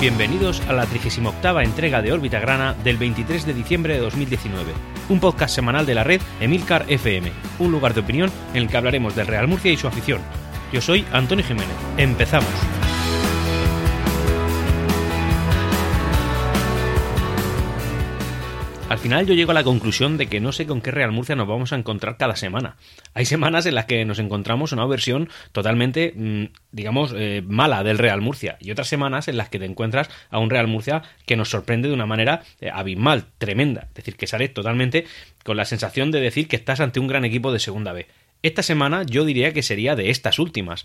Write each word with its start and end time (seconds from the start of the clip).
Bienvenidos 0.00 0.62
a 0.66 0.72
la 0.72 0.86
38 0.86 1.60
entrega 1.60 2.00
de 2.00 2.10
Órbita 2.10 2.40
Grana 2.40 2.72
del 2.72 2.96
23 2.96 3.44
de 3.44 3.52
diciembre 3.52 3.92
de 3.92 4.00
2019, 4.00 4.72
un 5.10 5.20
podcast 5.20 5.54
semanal 5.54 5.84
de 5.84 5.94
la 5.94 6.04
red 6.04 6.22
Emilcar 6.40 6.86
FM, 6.88 7.30
un 7.58 7.70
lugar 7.70 7.92
de 7.92 8.00
opinión 8.00 8.32
en 8.54 8.62
el 8.62 8.68
que 8.68 8.78
hablaremos 8.78 9.14
del 9.14 9.26
Real 9.26 9.46
Murcia 9.46 9.70
y 9.70 9.76
su 9.76 9.88
afición. 9.88 10.22
Yo 10.72 10.80
soy 10.80 11.04
Antonio 11.12 11.44
Jiménez. 11.44 11.76
Empezamos. 11.98 12.48
Al 18.90 18.98
final 18.98 19.24
yo 19.24 19.34
llego 19.34 19.52
a 19.52 19.54
la 19.54 19.62
conclusión 19.62 20.16
de 20.16 20.26
que 20.26 20.40
no 20.40 20.50
sé 20.50 20.66
con 20.66 20.80
qué 20.80 20.90
Real 20.90 21.12
Murcia 21.12 21.36
nos 21.36 21.46
vamos 21.46 21.72
a 21.72 21.76
encontrar 21.76 22.16
cada 22.16 22.34
semana. 22.34 22.74
Hay 23.14 23.24
semanas 23.24 23.64
en 23.66 23.76
las 23.76 23.84
que 23.84 24.04
nos 24.04 24.18
encontramos 24.18 24.72
una 24.72 24.84
versión 24.84 25.28
totalmente, 25.52 26.12
mm, 26.16 26.46
digamos, 26.72 27.14
eh, 27.16 27.40
mala 27.46 27.84
del 27.84 27.98
Real 27.98 28.20
Murcia 28.20 28.56
y 28.58 28.72
otras 28.72 28.88
semanas 28.88 29.28
en 29.28 29.36
las 29.36 29.48
que 29.48 29.60
te 29.60 29.64
encuentras 29.64 30.10
a 30.28 30.40
un 30.40 30.50
Real 30.50 30.66
Murcia 30.66 31.02
que 31.24 31.36
nos 31.36 31.50
sorprende 31.50 31.86
de 31.86 31.94
una 31.94 32.06
manera 32.06 32.42
eh, 32.60 32.68
abismal, 32.74 33.26
tremenda. 33.38 33.82
Es 33.82 33.94
decir, 33.94 34.16
que 34.16 34.26
sale 34.26 34.48
totalmente 34.48 35.06
con 35.44 35.56
la 35.56 35.66
sensación 35.66 36.10
de 36.10 36.20
decir 36.20 36.48
que 36.48 36.56
estás 36.56 36.80
ante 36.80 36.98
un 36.98 37.06
gran 37.06 37.24
equipo 37.24 37.52
de 37.52 37.60
segunda 37.60 37.92
B. 37.92 38.08
Esta 38.42 38.64
semana 38.64 39.04
yo 39.04 39.24
diría 39.24 39.52
que 39.52 39.62
sería 39.62 39.94
de 39.94 40.10
estas 40.10 40.40
últimas, 40.40 40.84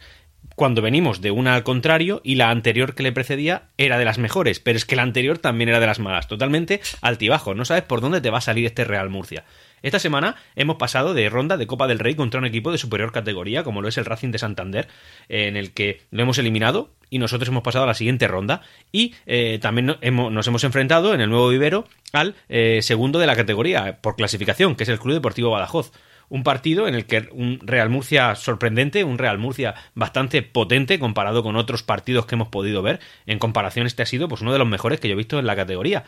cuando 0.56 0.82
venimos 0.82 1.22
de 1.22 1.32
una 1.32 1.56
al 1.56 1.64
contrario 1.64 2.22
y 2.24 2.36
la 2.36 2.50
anterior 2.50 2.96
que 2.96 3.04
le 3.04 3.12
precedía 3.12 3.64
era 3.78 3.98
de 3.98 4.06
las 4.06 4.18
mejores, 4.18 4.60
pero 4.60 4.78
es 4.78 4.86
que 4.86 4.96
la 4.96 5.04
anterior 5.04 5.38
también 5.38 5.70
era 5.70 5.80
de 5.80 5.88
las 5.88 6.00
malas, 6.00 6.28
totalmente 6.28 6.82
altibajo, 7.02 7.54
no 7.54 7.66
sabes 7.66 7.84
por 7.84 8.02
dónde 8.02 8.22
te 8.22 8.30
va 8.30 8.40
a 8.40 8.42
salir 8.42 8.66
este 8.66 8.86
Real 8.86 9.10
Murcia. 9.10 9.44
Esta 9.86 10.00
semana 10.00 10.36
hemos 10.56 10.78
pasado 10.78 11.14
de 11.14 11.30
ronda 11.30 11.58
de 11.58 11.68
Copa 11.68 11.88
del 11.88 12.00
Rey 12.00 12.16
contra 12.16 12.40
un 12.40 12.46
equipo 12.48 12.72
de 12.72 12.80
superior 12.80 13.12
categoría, 13.12 13.64
como 13.64 13.84
lo 13.84 13.88
es 13.88 14.00
el 14.00 14.06
Racing 14.06 14.32
de 14.32 14.40
Santander, 14.40 14.88
en 15.30 15.58
el 15.58 15.74
que 15.74 16.02
lo 16.10 16.24
hemos 16.24 16.40
eliminado 16.40 16.90
y 17.12 17.20
nosotros 17.20 17.50
hemos 17.50 17.62
pasado 17.62 17.84
a 17.84 17.88
la 17.88 17.94
siguiente 17.94 18.28
ronda. 18.28 18.62
Y 18.92 19.14
eh, 19.28 19.60
también 19.62 19.96
nos 20.02 20.48
hemos 20.48 20.64
enfrentado 20.64 21.14
en 21.14 21.22
el 21.22 21.30
nuevo 21.30 21.50
vivero 21.50 21.88
al 22.14 22.34
eh, 22.50 22.80
segundo 22.82 23.20
de 23.20 23.28
la 23.28 23.36
categoría 23.36 24.00
por 24.02 24.16
clasificación, 24.16 24.76
que 24.76 24.84
es 24.84 24.90
el 24.90 24.98
Club 24.98 25.14
Deportivo 25.14 25.52
Badajoz 25.52 25.92
un 26.30 26.44
partido 26.44 26.88
en 26.88 26.96
el 26.96 27.06
que 27.06 27.30
un 27.32 27.60
Real 27.62 27.90
Murcia 27.90 28.36
sorprendente, 28.36 29.04
un 29.04 29.18
Real 29.18 29.38
Murcia 29.38 29.76
bastante 29.94 30.42
potente 30.42 31.00
comparado 31.00 31.44
con 31.44 31.56
otros 31.56 31.84
partidos 31.84 32.26
que 32.26 32.36
hemos 32.36 32.50
podido 32.50 32.82
ver. 32.82 33.00
En 33.26 33.40
comparación, 33.40 33.88
este 33.88 34.04
ha 34.04 34.06
sido 34.06 34.28
pues, 34.28 34.42
uno 34.42 34.54
de 34.54 34.60
los 34.60 34.68
mejores 34.68 35.00
que 35.00 35.08
yo 35.08 35.14
he 35.14 35.18
visto 35.18 35.40
en 35.40 35.46
la 35.46 35.56
categoría. 35.56 36.04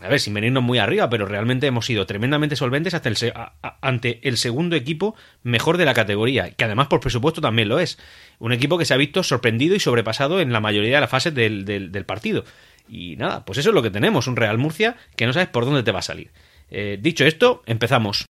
A 0.00 0.08
ver, 0.08 0.20
sin 0.20 0.32
venirnos 0.32 0.62
muy 0.62 0.78
arriba, 0.78 1.10
pero 1.10 1.26
realmente 1.26 1.66
hemos 1.66 1.84
sido 1.84 2.06
tremendamente 2.06 2.56
solventes 2.56 2.94
hasta 2.94 3.10
el 3.10 3.16
ante 3.82 4.26
el 4.26 4.38
segundo 4.38 4.74
equipo 4.74 5.14
mejor 5.42 5.76
de 5.76 5.84
la 5.84 5.92
categoría, 5.92 6.50
que 6.50 6.64
además 6.64 6.86
por 6.86 7.00
presupuesto 7.00 7.42
también 7.42 7.68
lo 7.68 7.78
es. 7.78 7.98
Un 8.38 8.52
equipo 8.52 8.78
que 8.78 8.86
se 8.86 8.94
ha 8.94 8.96
visto 8.96 9.22
sorprendido 9.22 9.74
y 9.76 9.80
sobrepasado 9.80 10.40
en 10.40 10.52
la 10.52 10.60
mayoría 10.60 10.94
de 10.94 11.00
las 11.02 11.10
fases 11.10 11.34
del, 11.34 11.64
del, 11.64 12.04
partido. 12.06 12.44
Y 12.88 13.16
nada, 13.16 13.44
pues 13.44 13.58
eso 13.58 13.68
es 13.68 13.74
lo 13.74 13.82
que 13.82 13.90
tenemos, 13.90 14.26
un 14.26 14.36
Real 14.36 14.56
Murcia 14.56 14.96
que 15.14 15.26
no 15.26 15.32
sabes 15.32 15.48
por 15.48 15.66
dónde 15.66 15.82
te 15.82 15.92
va 15.92 15.98
a 15.98 16.02
salir. 16.02 16.30
Eh, 16.70 16.98
dicho 17.00 17.24
esto, 17.26 17.62
empezamos. 17.66 18.24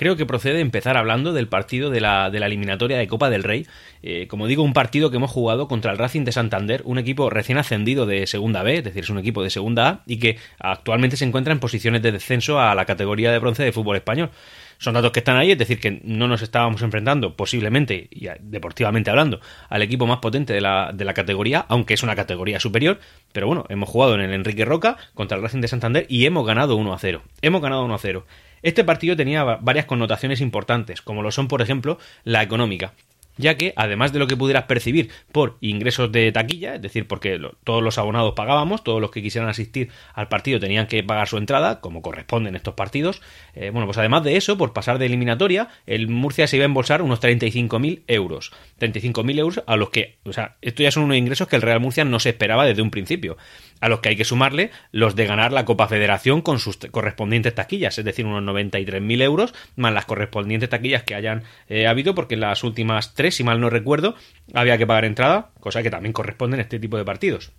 Creo 0.00 0.16
que 0.16 0.24
procede 0.24 0.60
empezar 0.60 0.96
hablando 0.96 1.34
del 1.34 1.46
partido 1.46 1.90
de 1.90 2.00
la, 2.00 2.30
de 2.30 2.40
la 2.40 2.46
eliminatoria 2.46 2.96
de 2.96 3.06
Copa 3.06 3.28
del 3.28 3.42
Rey. 3.42 3.66
Eh, 4.02 4.28
como 4.28 4.46
digo, 4.46 4.62
un 4.62 4.72
partido 4.72 5.10
que 5.10 5.18
hemos 5.18 5.30
jugado 5.30 5.68
contra 5.68 5.92
el 5.92 5.98
Racing 5.98 6.24
de 6.24 6.32
Santander, 6.32 6.80
un 6.86 6.96
equipo 6.96 7.28
recién 7.28 7.58
ascendido 7.58 8.06
de 8.06 8.26
Segunda 8.26 8.62
B, 8.62 8.78
es 8.78 8.84
decir, 8.84 9.04
es 9.04 9.10
un 9.10 9.18
equipo 9.18 9.42
de 9.42 9.50
Segunda 9.50 9.88
A 9.90 10.02
y 10.06 10.18
que 10.18 10.38
actualmente 10.58 11.18
se 11.18 11.26
encuentra 11.26 11.52
en 11.52 11.60
posiciones 11.60 12.00
de 12.00 12.12
descenso 12.12 12.58
a 12.58 12.74
la 12.74 12.86
categoría 12.86 13.30
de 13.30 13.38
bronce 13.40 13.62
de 13.62 13.72
fútbol 13.72 13.96
español. 13.96 14.30
Son 14.78 14.94
datos 14.94 15.12
que 15.12 15.18
están 15.18 15.36
ahí, 15.36 15.50
es 15.50 15.58
decir, 15.58 15.78
que 15.78 16.00
no 16.02 16.26
nos 16.28 16.40
estábamos 16.40 16.80
enfrentando 16.80 17.36
posiblemente, 17.36 18.08
y 18.10 18.28
deportivamente 18.40 19.10
hablando, 19.10 19.40
al 19.68 19.82
equipo 19.82 20.06
más 20.06 20.20
potente 20.20 20.54
de 20.54 20.62
la, 20.62 20.92
de 20.94 21.04
la 21.04 21.12
categoría, 21.12 21.66
aunque 21.68 21.92
es 21.92 22.02
una 22.02 22.16
categoría 22.16 22.58
superior, 22.58 23.00
pero 23.32 23.48
bueno, 23.48 23.66
hemos 23.68 23.90
jugado 23.90 24.14
en 24.14 24.22
el 24.22 24.32
Enrique 24.32 24.64
Roca 24.64 24.96
contra 25.12 25.36
el 25.36 25.42
Racing 25.42 25.60
de 25.60 25.68
Santander 25.68 26.06
y 26.08 26.24
hemos 26.24 26.46
ganado 26.46 26.76
1 26.76 26.94
a 26.94 26.98
0. 26.98 27.22
Hemos 27.42 27.60
ganado 27.60 27.84
1 27.84 27.94
a 27.94 27.98
0. 27.98 28.24
Este 28.62 28.84
partido 28.84 29.16
tenía 29.16 29.44
varias 29.44 29.86
connotaciones 29.86 30.40
importantes, 30.40 31.02
como 31.02 31.22
lo 31.22 31.32
son, 31.32 31.48
por 31.48 31.62
ejemplo, 31.62 31.98
la 32.24 32.42
económica 32.42 32.92
ya 33.36 33.56
que 33.56 33.72
además 33.76 34.12
de 34.12 34.18
lo 34.18 34.26
que 34.26 34.36
pudieras 34.36 34.64
percibir 34.64 35.10
por 35.32 35.56
ingresos 35.60 36.12
de 36.12 36.30
taquilla, 36.32 36.74
es 36.74 36.82
decir, 36.82 37.06
porque 37.06 37.40
todos 37.64 37.82
los 37.82 37.98
abonados 37.98 38.34
pagábamos, 38.34 38.84
todos 38.84 39.00
los 39.00 39.10
que 39.10 39.22
quisieran 39.22 39.48
asistir 39.48 39.90
al 40.14 40.28
partido 40.28 40.60
tenían 40.60 40.86
que 40.86 41.02
pagar 41.02 41.28
su 41.28 41.36
entrada, 41.36 41.80
como 41.80 42.02
corresponde 42.02 42.50
en 42.50 42.56
estos 42.56 42.74
partidos, 42.74 43.22
eh, 43.54 43.70
bueno, 43.70 43.86
pues 43.86 43.98
además 43.98 44.24
de 44.24 44.36
eso, 44.36 44.56
por 44.58 44.72
pasar 44.72 44.98
de 44.98 45.06
eliminatoria, 45.06 45.68
el 45.86 46.08
Murcia 46.08 46.46
se 46.46 46.56
iba 46.56 46.64
a 46.64 46.66
embolsar 46.66 47.02
unos 47.02 47.20
35.000 47.20 48.02
euros. 48.06 48.52
35.000 48.78 49.38
euros 49.38 49.62
a 49.66 49.76
los 49.76 49.90
que, 49.90 50.18
o 50.24 50.32
sea, 50.32 50.56
esto 50.60 50.82
ya 50.82 50.90
son 50.90 51.04
unos 51.04 51.16
ingresos 51.16 51.48
que 51.48 51.56
el 51.56 51.62
Real 51.62 51.80
Murcia 51.80 52.04
no 52.04 52.20
se 52.20 52.30
esperaba 52.30 52.64
desde 52.64 52.82
un 52.82 52.90
principio 52.90 53.36
a 53.80 53.88
los 53.88 54.00
que 54.00 54.10
hay 54.10 54.16
que 54.16 54.24
sumarle 54.24 54.70
los 54.92 55.16
de 55.16 55.26
ganar 55.26 55.52
la 55.52 55.64
Copa 55.64 55.88
Federación 55.88 56.42
con 56.42 56.58
sus 56.58 56.76
correspondientes 56.76 57.54
taquillas, 57.54 57.98
es 57.98 58.04
decir, 58.04 58.26
unos 58.26 58.42
93.000 58.42 59.22
euros, 59.22 59.54
más 59.76 59.92
las 59.92 60.04
correspondientes 60.04 60.68
taquillas 60.68 61.02
que 61.02 61.14
hayan 61.14 61.44
eh, 61.68 61.86
habido, 61.86 62.14
porque 62.14 62.34
en 62.34 62.40
las 62.40 62.62
últimas 62.62 63.14
si 63.30 63.44
mal 63.44 63.60
no 63.60 63.70
recuerdo, 63.70 64.14
había 64.54 64.78
que 64.78 64.86
pagar 64.86 65.04
entrada, 65.04 65.50
cosa 65.60 65.82
que 65.82 65.90
también 65.90 66.12
corresponde 66.12 66.56
en 66.56 66.62
este 66.62 66.78
tipo 66.78 66.96
de 66.96 67.04
partidos. 67.04 67.52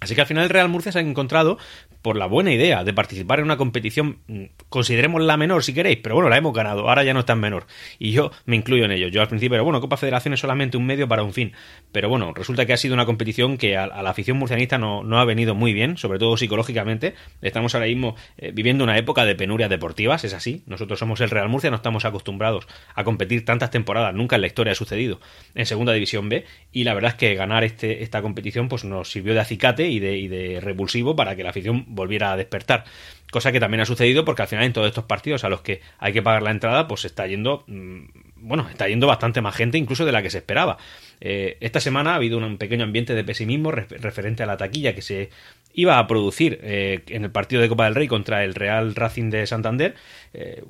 Así 0.00 0.14
que 0.14 0.20
al 0.20 0.26
final 0.26 0.44
el 0.44 0.50
Real 0.50 0.68
Murcia 0.68 0.92
se 0.92 1.00
ha 1.00 1.02
encontrado 1.02 1.58
por 2.02 2.16
la 2.16 2.26
buena 2.26 2.52
idea 2.52 2.84
de 2.84 2.92
participar 2.92 3.40
en 3.40 3.46
una 3.46 3.56
competición, 3.56 4.18
mm, 4.28 4.44
consideremos 4.68 5.20
la 5.22 5.36
menor 5.36 5.64
si 5.64 5.74
queréis, 5.74 5.98
pero 6.00 6.14
bueno, 6.14 6.30
la 6.30 6.36
hemos 6.36 6.54
ganado, 6.54 6.88
ahora 6.88 7.02
ya 7.02 7.12
no 7.12 7.20
es 7.20 7.26
tan 7.26 7.40
menor. 7.40 7.66
Y 7.98 8.12
yo 8.12 8.30
me 8.46 8.54
incluyo 8.54 8.84
en 8.84 8.92
ello. 8.92 9.08
Yo 9.08 9.20
al 9.20 9.28
principio, 9.28 9.54
pero 9.54 9.64
bueno, 9.64 9.80
Copa 9.80 9.96
Federación 9.96 10.34
es 10.34 10.40
solamente 10.40 10.76
un 10.76 10.86
medio 10.86 11.08
para 11.08 11.24
un 11.24 11.32
fin. 11.32 11.52
Pero 11.90 12.08
bueno, 12.08 12.32
resulta 12.32 12.64
que 12.64 12.72
ha 12.72 12.76
sido 12.76 12.94
una 12.94 13.06
competición 13.06 13.58
que 13.58 13.76
a, 13.76 13.86
la 13.88 14.10
afición 14.10 14.36
murcianista 14.38 14.78
no, 14.78 15.02
no, 15.02 15.18
ha 15.18 15.24
venido 15.24 15.56
muy 15.56 15.72
bien, 15.72 15.96
sobre 15.96 16.20
todo 16.20 16.36
psicológicamente. 16.36 17.14
Estamos 17.42 17.74
ahora 17.74 17.88
mismo 17.88 18.14
eh, 18.36 18.52
viviendo 18.52 18.84
una 18.84 18.96
época 18.96 19.24
de 19.24 19.34
penurias 19.34 19.68
deportivas, 19.68 20.22
es 20.22 20.34
así. 20.34 20.62
Nosotros 20.66 21.00
somos 21.00 21.20
el 21.20 21.30
Real 21.30 21.48
Murcia, 21.48 21.70
no 21.70 21.76
estamos 21.76 22.04
acostumbrados 22.04 22.68
a 22.94 23.02
competir 23.02 23.44
tantas 23.44 23.70
temporadas, 23.70 24.14
nunca 24.14 24.36
en 24.36 24.42
la 24.42 24.46
historia 24.46 24.72
ha 24.72 24.76
sucedido 24.76 25.20
en 25.56 25.66
Segunda 25.66 25.92
División 25.92 26.28
B. 26.28 26.44
Y 26.70 26.84
la 26.84 26.94
verdad 26.94 27.10
es 27.12 27.16
que 27.16 27.34
ganar 27.34 27.64
este, 27.64 28.04
esta 28.04 28.22
competición 28.22 28.68
pues 28.68 28.84
nos 28.84 29.10
sirvió 29.10 29.34
de 29.34 29.40
acicate 29.40 29.87
y 29.88 29.98
de, 29.98 30.16
y 30.16 30.28
de 30.28 30.60
revulsivo 30.60 31.16
para 31.16 31.36
que 31.36 31.42
la 31.42 31.50
afición 31.50 31.84
volviera 31.88 32.32
a 32.32 32.36
despertar. 32.36 32.84
Cosa 33.30 33.52
que 33.52 33.60
también 33.60 33.80
ha 33.82 33.86
sucedido 33.86 34.24
porque 34.24 34.42
al 34.42 34.48
final 34.48 34.64
en 34.64 34.72
todos 34.72 34.86
estos 34.86 35.04
partidos 35.04 35.44
a 35.44 35.48
los 35.48 35.60
que 35.60 35.80
hay 35.98 36.12
que 36.12 36.22
pagar 36.22 36.42
la 36.42 36.50
entrada, 36.50 36.88
pues 36.88 37.04
está 37.04 37.26
yendo, 37.26 37.64
mm, 37.66 38.04
bueno, 38.40 38.68
está 38.68 38.88
yendo 38.88 39.06
bastante 39.06 39.40
más 39.40 39.54
gente 39.54 39.78
incluso 39.78 40.04
de 40.04 40.12
la 40.12 40.22
que 40.22 40.30
se 40.30 40.38
esperaba. 40.38 40.78
Eh, 41.20 41.56
esta 41.60 41.80
semana 41.80 42.12
ha 42.12 42.14
habido 42.16 42.38
un 42.38 42.58
pequeño 42.58 42.84
ambiente 42.84 43.14
de 43.14 43.24
pesimismo 43.24 43.70
referente 43.72 44.42
a 44.42 44.46
la 44.46 44.56
taquilla 44.56 44.94
que 44.94 45.02
se 45.02 45.30
iba 45.74 45.98
a 45.98 46.06
producir 46.06 46.60
eh, 46.62 47.02
en 47.08 47.24
el 47.24 47.30
partido 47.30 47.60
de 47.60 47.68
Copa 47.68 47.84
del 47.84 47.94
Rey 47.94 48.08
contra 48.08 48.44
el 48.44 48.54
Real 48.54 48.94
Racing 48.94 49.30
de 49.30 49.46
Santander. 49.46 49.94
Eh, 50.32 50.62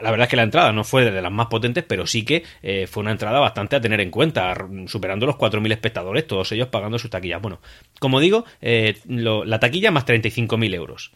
la 0.00 0.10
verdad 0.10 0.24
es 0.24 0.30
que 0.30 0.36
la 0.36 0.42
entrada 0.42 0.72
no 0.72 0.84
fue 0.84 1.10
de 1.10 1.22
las 1.22 1.32
más 1.32 1.46
potentes, 1.46 1.84
pero 1.86 2.06
sí 2.06 2.24
que 2.24 2.42
fue 2.88 3.02
una 3.02 3.12
entrada 3.12 3.38
bastante 3.40 3.76
a 3.76 3.80
tener 3.80 4.00
en 4.00 4.10
cuenta, 4.10 4.54
superando 4.86 5.26
los 5.26 5.36
4.000 5.36 5.72
espectadores, 5.72 6.26
todos 6.26 6.50
ellos 6.52 6.68
pagando 6.68 6.98
sus 6.98 7.10
taquillas. 7.10 7.40
Bueno, 7.40 7.60
como 8.00 8.20
digo, 8.20 8.44
la 8.60 9.60
taquilla 9.60 9.90
más 9.90 10.06
35.000 10.06 10.74
euros. 10.74 11.12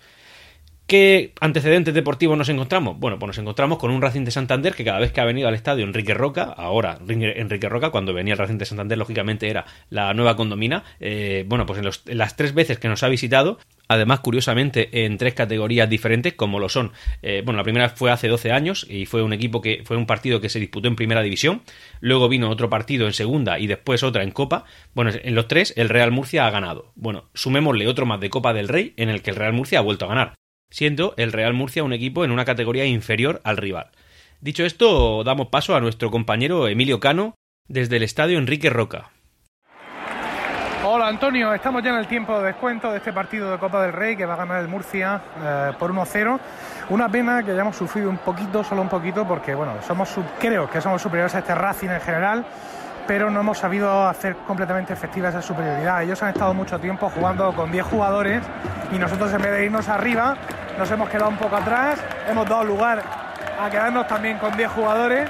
¿Qué 0.88 1.34
antecedentes 1.42 1.92
deportivos 1.92 2.38
nos 2.38 2.48
encontramos? 2.48 2.98
Bueno, 2.98 3.18
pues 3.18 3.26
nos 3.26 3.36
encontramos 3.36 3.76
con 3.76 3.90
un 3.90 4.00
Racing 4.00 4.24
de 4.24 4.30
Santander 4.30 4.72
que 4.74 4.86
cada 4.86 4.98
vez 4.98 5.12
que 5.12 5.20
ha 5.20 5.26
venido 5.26 5.46
al 5.46 5.54
estadio 5.54 5.84
Enrique 5.84 6.14
Roca, 6.14 6.44
ahora 6.44 6.98
Enrique 7.06 7.68
Roca, 7.68 7.90
cuando 7.90 8.14
venía 8.14 8.32
el 8.32 8.38
Racing 8.38 8.56
de 8.56 8.64
Santander, 8.64 8.96
lógicamente 8.96 9.50
era 9.50 9.66
la 9.90 10.14
nueva 10.14 10.34
condomina, 10.34 10.84
eh, 10.98 11.44
bueno, 11.46 11.66
pues 11.66 11.78
en, 12.06 12.16
las 12.16 12.36
tres 12.36 12.54
veces 12.54 12.78
que 12.78 12.88
nos 12.88 13.02
ha 13.02 13.10
visitado, 13.10 13.58
además 13.86 14.20
curiosamente 14.20 15.04
en 15.04 15.18
tres 15.18 15.34
categorías 15.34 15.90
diferentes 15.90 16.32
como 16.32 16.58
lo 16.58 16.70
son 16.70 16.92
eh, 17.20 17.42
bueno 17.44 17.58
la 17.58 17.64
primera 17.64 17.90
fue 17.90 18.10
hace 18.10 18.28
12 18.28 18.52
años 18.52 18.86
y 18.88 19.04
fue 19.04 19.22
un 19.22 19.34
equipo 19.34 19.60
que 19.60 19.82
fue 19.84 19.98
un 19.98 20.06
partido 20.06 20.40
que 20.40 20.48
se 20.48 20.58
disputó 20.58 20.88
en 20.88 20.96
primera 20.96 21.22
división. 21.22 21.60
Luego 22.00 22.30
vino 22.30 22.48
otro 22.48 22.70
partido 22.70 23.06
en 23.06 23.12
segunda 23.12 23.58
y 23.58 23.66
después 23.66 24.02
otra 24.02 24.22
en 24.22 24.30
copa. 24.30 24.64
Bueno 24.94 25.10
en 25.14 25.34
los 25.34 25.48
tres 25.48 25.74
el 25.76 25.90
Real 25.90 26.12
Murcia 26.12 26.46
ha 26.46 26.50
ganado. 26.50 26.92
Bueno 26.94 27.28
sumémosle 27.34 27.86
otro 27.88 28.06
más 28.06 28.20
de 28.20 28.30
Copa 28.30 28.54
del 28.54 28.68
Rey 28.68 28.94
en 28.96 29.10
el 29.10 29.20
que 29.20 29.30
el 29.30 29.36
Real 29.36 29.52
Murcia 29.52 29.80
ha 29.80 29.82
vuelto 29.82 30.06
a 30.06 30.08
ganar 30.08 30.38
siendo 30.70 31.14
el 31.16 31.32
Real 31.32 31.54
Murcia 31.54 31.84
un 31.84 31.92
equipo 31.92 32.24
en 32.24 32.30
una 32.30 32.44
categoría 32.44 32.84
inferior 32.84 33.40
al 33.44 33.56
rival. 33.56 33.90
Dicho 34.40 34.64
esto, 34.64 35.24
damos 35.24 35.48
paso 35.48 35.74
a 35.74 35.80
nuestro 35.80 36.10
compañero 36.10 36.68
Emilio 36.68 37.00
Cano 37.00 37.34
desde 37.66 37.96
el 37.96 38.02
estadio 38.02 38.38
Enrique 38.38 38.70
Roca. 38.70 39.10
Hola 40.84 41.08
Antonio, 41.08 41.52
estamos 41.52 41.82
ya 41.82 41.90
en 41.90 41.96
el 41.96 42.06
tiempo 42.06 42.38
de 42.38 42.46
descuento 42.46 42.90
de 42.90 42.98
este 42.98 43.12
partido 43.12 43.50
de 43.50 43.58
Copa 43.58 43.82
del 43.82 43.92
Rey 43.92 44.16
que 44.16 44.24
va 44.24 44.34
a 44.34 44.36
ganar 44.36 44.62
el 44.62 44.68
Murcia 44.68 45.20
eh, 45.42 45.72
por 45.78 45.92
1-0. 45.92 46.38
Una 46.90 47.08
pena 47.08 47.42
que 47.42 47.50
hayamos 47.50 47.76
sufrido 47.76 48.08
un 48.08 48.18
poquito, 48.18 48.62
solo 48.62 48.82
un 48.82 48.88
poquito, 48.88 49.26
porque 49.26 49.54
bueno, 49.54 49.74
somos 49.86 50.08
creo 50.38 50.70
que 50.70 50.80
somos 50.80 51.02
superiores 51.02 51.34
a 51.34 51.40
este 51.40 51.54
Racing 51.54 51.88
en 51.88 52.00
general 52.00 52.46
pero 53.08 53.30
no 53.30 53.40
hemos 53.40 53.56
sabido 53.56 54.06
hacer 54.06 54.36
completamente 54.46 54.92
efectiva 54.92 55.30
esa 55.30 55.40
superioridad. 55.40 56.02
Ellos 56.02 56.22
han 56.22 56.28
estado 56.28 56.52
mucho 56.52 56.78
tiempo 56.78 57.08
jugando 57.08 57.54
con 57.54 57.72
10 57.72 57.86
jugadores 57.86 58.42
y 58.92 58.98
nosotros 58.98 59.32
en 59.32 59.40
vez 59.40 59.50
de 59.50 59.64
irnos 59.64 59.88
arriba 59.88 60.36
nos 60.78 60.90
hemos 60.90 61.08
quedado 61.08 61.30
un 61.30 61.38
poco 61.38 61.56
atrás, 61.56 61.98
hemos 62.28 62.46
dado 62.46 62.64
lugar 62.64 63.02
a 63.58 63.70
quedarnos 63.70 64.06
también 64.06 64.36
con 64.36 64.54
10 64.54 64.70
jugadores, 64.70 65.28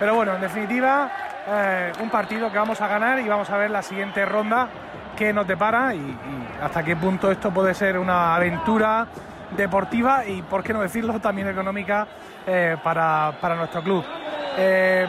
pero 0.00 0.16
bueno, 0.16 0.34
en 0.34 0.40
definitiva, 0.40 1.08
eh, 1.46 1.92
un 2.02 2.10
partido 2.10 2.50
que 2.50 2.58
vamos 2.58 2.80
a 2.80 2.88
ganar 2.88 3.20
y 3.20 3.28
vamos 3.28 3.48
a 3.48 3.56
ver 3.56 3.70
la 3.70 3.82
siguiente 3.82 4.26
ronda 4.26 4.68
qué 5.16 5.32
nos 5.32 5.46
depara 5.46 5.94
y, 5.94 6.18
hasta 6.60 6.82
qué 6.82 6.96
punto 6.96 7.30
esto 7.30 7.52
puede 7.52 7.74
ser 7.74 7.96
una 7.96 8.34
aventura 8.34 9.06
deportiva 9.56 10.26
y, 10.26 10.42
por 10.42 10.64
qué 10.64 10.72
no 10.72 10.80
decirlo, 10.80 11.20
también 11.20 11.48
económica 11.48 12.08
eh, 12.44 12.76
para, 12.82 13.32
nuestro 13.56 13.82
club. 13.82 14.04
Eh, 14.58 15.06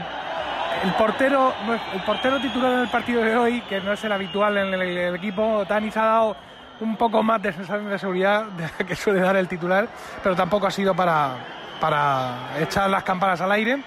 el 0.84 0.94
portero, 0.94 1.54
el 1.94 2.02
portero 2.02 2.40
titular 2.40 2.74
en 2.74 2.80
el 2.80 2.88
partido 2.90 3.24
de 3.24 3.36
hoy, 3.36 3.62
que 3.62 3.80
no 3.82 3.94
es 3.94 4.04
el 4.04 4.12
habitual 4.12 4.58
en 4.58 4.74
el, 4.74 5.16
equipo, 5.16 5.64
Dani 5.66 5.92
se 5.92 6.00
ha 6.00 6.06
dado 6.06 6.36
un 6.80 6.96
poco 6.96 7.22
más 7.22 7.42
de 7.42 7.54
sensación 7.54 7.90
de 7.90 8.00
seguridad 8.00 8.46
que 8.88 8.96
suele 8.96 9.20
dar 9.20 9.36
el 9.36 9.48
titular, 9.48 9.88
pero 10.24 10.36
tampoco 10.36 10.68
ha 10.68 10.72
sido 10.72 10.96
para, 10.96 11.36
para 11.80 12.60
echar 12.60 12.90
las 12.90 13.04
campanas 13.04 13.42
al 13.42 13.52
aire. 13.52 13.82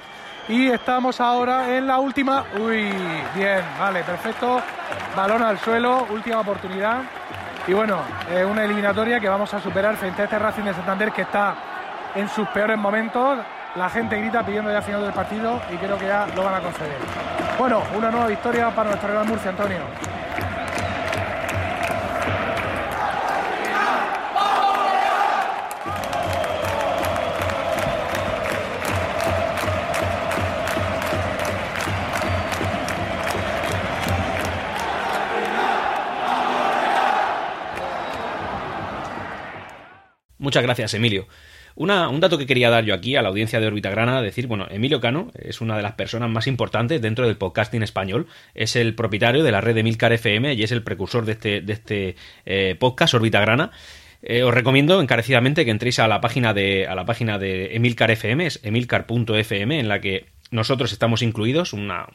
Y 0.47 0.69
estamos 0.69 1.21
ahora 1.23 1.75
en 1.75 1.87
la 1.87 1.99
última. 1.99 2.45
Uy, 2.61 2.93
bien, 3.35 3.63
vale, 3.79 4.03
perfecto. 4.03 4.61
Balón 5.17 5.43
al 5.43 5.59
suelo, 5.59 6.07
última 6.11 6.41
oportunidad. 6.41 7.03
Y 7.67 7.73
bueno, 7.73 8.03
es 8.31 8.45
una 8.45 8.65
eliminatoria 8.65 9.19
que 9.19 9.29
vamos 9.29 9.55
a 9.55 9.61
superar 9.61 9.97
frente 9.97 10.21
a 10.21 10.25
este 10.27 10.39
Racing 10.39 10.65
de 10.65 10.75
Santander 10.75 11.13
que 11.13 11.23
está 11.23 11.55
en 12.15 12.29
sus 12.29 12.47
peores 12.49 12.77
momentos. 12.77 13.39
La 13.77 13.91
gente 13.91 14.17
grita 14.17 14.47
pidiendo 14.47 14.71
ya 14.71 14.81
final 14.81 15.03
del 15.03 15.13
partido 15.13 15.61
y 15.73 15.77
creo 15.77 15.99
que 15.99 16.07
ya 16.07 16.29
lo 16.29 16.45
van 16.45 16.55
a 16.55 16.61
conceder. 16.61 16.97
Bueno, 17.59 17.83
una 17.97 18.09
nueva 18.09 18.29
victoria 18.29 18.71
para 18.73 18.91
nuestro 18.91 19.09
Real 19.11 19.27
Murcia, 19.27 19.51
Antonio. 19.51 19.81
Muchas 40.39 40.63
gracias, 40.63 40.95
Emilio. 40.95 41.27
Un 41.77 42.21
dato 42.21 42.39
que 42.39 42.47
quería 42.47 42.71
dar 42.71 42.85
yo 42.85 42.95
aquí 42.95 43.17
a 43.17 43.23
la 43.23 43.29
audiencia 43.29 43.59
de 43.61 43.67
Órbita 43.67 43.91
Grana, 43.91 44.23
decir, 44.23 44.47
bueno, 44.47 44.67
Emilio 44.71 45.01
Cano 45.01 45.31
es 45.35 45.61
una 45.61 45.77
de 45.77 45.83
las 45.83 45.93
personas 45.93 46.31
más 46.31 46.47
importantes 46.47 47.03
dentro 47.03 47.27
del 47.27 47.37
podcasting 47.37 47.83
español, 47.83 48.27
es 48.55 48.77
el 48.77 48.95
propietario 48.95 49.43
de 49.43 49.51
la 49.51 49.61
red 49.61 49.75
de 49.75 50.15
FM 50.15 50.55
y 50.55 50.63
es 50.63 50.73
el 50.73 50.83
precursor 50.83 51.25
de 51.25 51.33
este, 51.33 51.65
este 51.73 52.17
eh, 52.47 52.77
podcast 52.79 53.15
Órbita 53.15 53.41
Grana. 53.41 53.73
Eh, 54.23 54.43
os 54.43 54.55
recomiendo 54.55 55.01
encarecidamente 55.03 55.65
que 55.65 55.71
entréis 55.71 55.99
a 55.99 56.09
la 56.09 56.21
página 56.21 56.55
de, 56.55 56.87
a 56.87 56.95
la 56.95 57.05
página 57.05 57.39
de 57.39 57.77
Emilcar 57.77 58.11
FM, 58.11 58.47
es 58.47 58.61
emilcar.fm, 58.63 59.79
en 59.79 59.89
la 59.89 60.01
que 60.01 60.34
nosotros 60.51 60.93
estamos 60.93 61.23
incluidos, 61.23 61.73
una, 61.73 62.07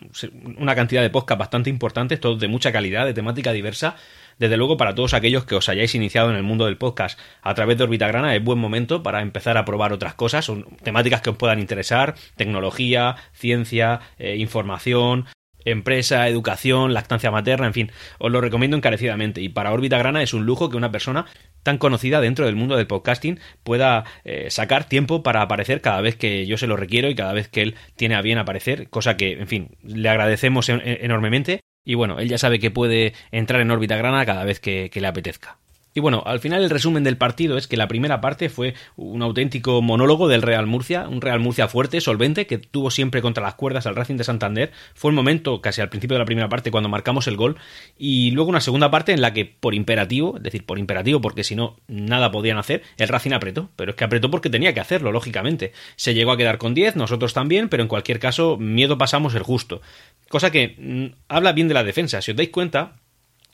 una 0.58 0.76
cantidad 0.76 1.02
de 1.02 1.10
podcasts 1.10 1.40
bastante 1.40 1.70
importantes, 1.70 2.20
todos 2.20 2.40
de 2.40 2.48
mucha 2.48 2.72
calidad, 2.72 3.06
de 3.06 3.14
temática 3.14 3.52
diversa, 3.52 3.96
desde 4.40 4.56
luego, 4.56 4.78
para 4.78 4.96
todos 4.96 5.14
aquellos 5.14 5.44
que 5.44 5.56
os 5.56 5.68
hayáis 5.68 5.94
iniciado 5.96 6.30
en 6.30 6.38
el 6.38 6.44
mundo 6.44 6.66
del 6.66 6.78
podcast 6.78 7.20
a 7.42 7.54
través 7.54 7.78
de 7.78 7.84
Orbitagrana, 7.84 8.34
es 8.36 8.44
buen 8.44 8.58
momento 8.58 9.04
para 9.04 9.22
empezar 9.22 9.58
a 9.58 9.66
probar 9.66 9.92
otras 9.92 10.14
cosas, 10.14 10.50
temáticas 10.82 11.22
que 11.22 11.32
os 11.32 11.36
puedan 11.36 11.60
interesar, 11.60 12.16
tecnología, 12.38 13.18
ciencia, 13.34 14.00
eh, 14.18 14.38
información, 14.38 15.26
empresa, 15.72 16.28
educación, 16.28 16.94
lactancia 16.94 17.32
materna, 17.32 17.68
en 17.68 17.74
fin, 17.74 17.92
os 18.18 18.32
lo 18.32 18.42
recomiendo 18.42 18.78
encarecidamente. 18.78 19.42
Y 19.42 19.50
para 19.50 19.72
Órbita 19.72 19.98
Grana 19.98 20.24
es 20.24 20.34
un 20.34 20.46
lujo 20.46 20.70
que 20.70 20.78
una 20.78 20.92
persona 20.92 21.26
tan 21.64 21.78
conocida 21.78 22.22
dentro 22.22 22.46
del 22.46 22.56
mundo 22.56 22.78
del 22.78 22.88
podcasting 22.88 23.40
pueda 23.64 24.06
eh, 24.24 24.48
sacar 24.50 24.86
tiempo 24.86 25.24
para 25.24 25.42
aparecer 25.42 25.82
cada 25.82 26.02
vez 26.02 26.16
que 26.16 26.46
yo 26.46 26.58
se 26.58 26.68
lo 26.68 26.78
requiero 26.78 27.10
y 27.10 27.16
cada 27.16 27.34
vez 27.34 27.48
que 27.48 27.62
él 27.62 27.76
tiene 27.96 28.16
a 28.16 28.22
bien 28.22 28.38
aparecer, 28.38 28.90
cosa 28.90 29.18
que, 29.18 29.34
en 29.34 29.48
fin, 29.48 29.78
le 29.84 30.10
agradecemos 30.10 30.70
enormemente 30.70 31.62
y 31.90 31.96
bueno, 31.96 32.20
él 32.20 32.30
ya 32.30 32.38
sabe 32.38 32.60
que 32.60 32.72
puede 32.72 33.14
entrar 33.32 33.62
en 33.62 33.72
órbita 33.72 33.98
grana 33.98 34.26
cada 34.26 34.44
vez 34.44 34.60
que, 34.60 34.92
le 34.94 35.08
apetezca. 35.08 35.58
Y 35.94 36.02
bueno, 36.02 36.22
al 36.26 36.40
final 36.40 36.64
el 36.64 36.70
resumen 36.70 37.04
del 37.04 37.18
partido 37.18 37.58
es 37.58 37.68
que 37.68 37.76
la 37.76 37.88
primera 37.88 38.22
parte 38.22 38.50
fue 38.50 38.76
un 38.96 39.24
auténtico 39.24 39.82
monólogo 39.82 40.28
del 40.28 40.44
Real 40.44 40.68
Murcia, 40.68 41.08
un 41.08 41.20
Real 41.20 41.40
Murcia 41.40 41.68
fuerte, 41.68 42.00
solvente, 42.00 42.46
que 42.46 42.60
tuvo 42.60 42.92
siempre 42.92 43.22
contra 43.22 43.44
las 43.44 43.56
cuerdas 43.56 43.88
al 43.88 43.96
Racing 43.96 44.18
de 44.18 44.24
Santander. 44.24 44.72
Fue 44.94 45.10
el 45.10 45.16
momento, 45.16 45.62
casi 45.62 45.82
al 45.82 45.90
principio 45.90 46.16
de 46.16 46.20
la 46.20 46.26
primera 46.26 46.48
parte, 46.48 46.70
cuando 46.70 46.90
marcamos 46.90 47.28
el 47.28 47.38
gol. 47.38 47.58
Y 47.98 48.30
luego 48.32 48.50
una 48.50 48.62
segunda 48.62 48.92
parte 48.92 49.14
en 49.14 49.22
la 49.22 49.34
que, 49.34 49.46
por 49.46 49.74
imperativo, 49.74 50.38
es 50.38 50.44
decir, 50.44 50.64
por 50.64 50.78
imperativo, 50.78 51.22
porque 51.22 51.44
si 51.44 51.56
no, 51.56 51.78
nada 51.88 52.30
podían 52.32 52.60
hacer, 52.60 52.84
el 52.98 53.08
Racing 53.08 53.32
apretó. 53.32 53.70
Pero 53.76 53.92
es 53.92 53.98
que 53.98 54.04
apretó 54.04 54.30
porque 54.30 54.52
tenía 54.52 54.74
que 54.76 54.80
hacerlo, 54.80 55.12
lógicamente. 55.12 55.74
Se 55.96 56.14
llegó 56.14 56.32
a 56.32 56.38
quedar 56.38 56.60
con 56.60 56.76
10, 56.76 56.98
nosotros 56.98 57.34
también, 57.34 57.68
pero 57.68 57.82
en 57.82 57.90
cualquier 57.90 58.20
caso, 58.20 58.58
miedo 58.58 59.00
pasamos 59.00 59.34
el 59.34 59.42
justo. 59.42 59.82
Cosa 60.30 60.52
que 60.52 60.76
mm, 60.78 61.18
habla 61.30 61.54
bien 61.54 61.68
de 61.68 61.74
la 61.74 61.84
defensa. 61.84 62.22
Si 62.22 62.30
os 62.30 62.38
dais 62.38 62.50
cuenta, 62.50 62.94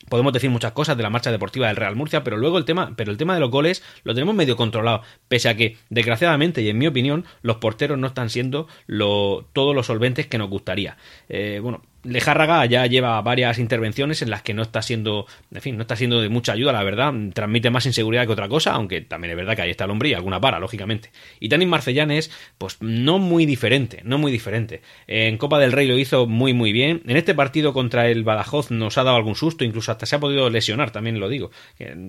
podemos 0.10 0.34
decir 0.34 0.50
muchas 0.50 0.72
cosas 0.72 0.98
de 0.98 1.04
la 1.04 1.10
marcha 1.10 1.32
deportiva 1.32 1.68
del 1.68 1.76
Real 1.76 1.96
Murcia, 1.96 2.24
pero 2.24 2.38
luego 2.38 2.58
el 2.58 2.66
tema, 2.66 2.94
pero 2.96 3.12
el 3.12 3.18
tema 3.18 3.34
de 3.34 3.40
los 3.40 3.52
goles 3.52 3.84
lo 4.04 4.14
tenemos 4.14 4.36
medio 4.36 4.56
controlado, 4.56 5.02
pese 5.28 5.50
a 5.50 5.56
que, 5.56 5.78
desgraciadamente, 5.90 6.62
y 6.62 6.70
en 6.70 6.78
mi 6.78 6.88
opinión, 6.88 7.26
los 7.42 7.58
porteros 7.58 7.98
no 7.98 8.08
están 8.08 8.30
siendo 8.30 8.68
lo, 8.88 9.48
todos 9.54 9.76
los 9.76 9.88
solventes 9.88 10.28
que 10.28 10.38
nos 10.38 10.50
gustaría. 10.50 10.98
Eh, 11.30 11.60
bueno, 11.62 11.82
Lejárraga 12.06 12.66
ya 12.66 12.86
lleva 12.86 13.22
varias 13.22 13.60
intervenciones 13.60 14.22
en 14.22 14.30
las 14.30 14.42
que 14.42 14.54
no 14.54 14.62
está 14.62 14.82
siendo, 14.82 15.26
en 15.52 15.62
fin, 15.62 15.76
no 15.76 15.82
está 15.82 15.96
siendo 15.96 16.22
de 16.22 16.30
mucha 16.30 16.54
ayuda, 16.54 16.72
la 16.72 16.84
verdad, 16.84 17.14
transmite 17.34 17.70
más 17.70 17.86
inseguridad 17.86 18.26
que 18.26 18.34
otra 18.34 18.48
cosa, 18.48 18.74
aunque 18.74 19.02
también 19.02 19.32
es 19.32 19.38
verdad 19.38 19.56
que 19.56 19.64
ahí 19.64 19.72
está 19.72 19.86
el 19.86 19.92
hombre 19.92 20.10
y 20.10 20.14
alguna 20.14 20.40
para, 20.40 20.60
lógicamente. 20.60 21.12
Y 21.40 21.50
Tanis 21.50 21.68
Marcellanes, 21.68 22.32
pues 22.58 22.78
no 22.82 23.20
muy 23.20 23.46
diferente, 23.46 24.02
no 24.04 24.18
muy 24.18 24.32
diferente. 24.32 24.82
En 25.08 25.38
Copa 25.38 25.60
del 25.60 25.72
Rey 25.72 25.88
lo 25.88 25.98
hizo 25.98 26.28
muy 26.28 26.54
muy 26.54 26.72
bien. 26.72 27.02
En 27.08 27.18
este 27.18 27.34
partido 27.34 27.74
contra 27.74 28.08
el 28.08 28.24
Badajoz 28.24 28.72
nos 28.72 28.98
ha 28.98 29.04
dado 29.04 29.18
algún 29.18 29.36
susto, 29.36 29.64
incluso 29.64 29.92
hasta 29.92 30.06
se 30.06 30.16
ha 30.16 30.20
podido 30.20 30.50
lesionar, 30.50 30.92
también 30.92 31.20
lo 31.20 31.30
digo. 31.30 31.52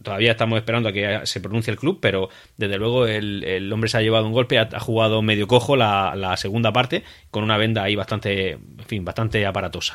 Todavía 0.03 0.33
estamos 0.33 0.59
esperando 0.59 0.89
a 0.89 0.93
que 0.93 1.21
se 1.25 1.41
pronuncie 1.41 1.71
el 1.71 1.79
club, 1.79 1.99
pero 2.01 2.29
desde 2.57 2.77
luego 2.79 3.07
el, 3.07 3.73
hombre 3.73 3.89
se 3.89 3.99
ha 3.99 4.03
llevado 4.03 4.27
un 4.27 4.33
golpe, 4.33 4.59
ha, 4.59 4.81
jugado 4.81 5.23
medio 5.23 5.47
cojo 5.47 5.77
la, 5.77 6.15
la 6.17 6.37
segunda 6.37 6.73
parte, 6.73 7.03
con 7.31 7.45
una 7.45 7.57
venda 7.57 7.83
ahí 7.83 7.97
bastante, 7.97 8.53
en 8.53 8.85
fin, 8.87 9.05
bastante 9.05 9.45
aparatosa. 9.47 9.86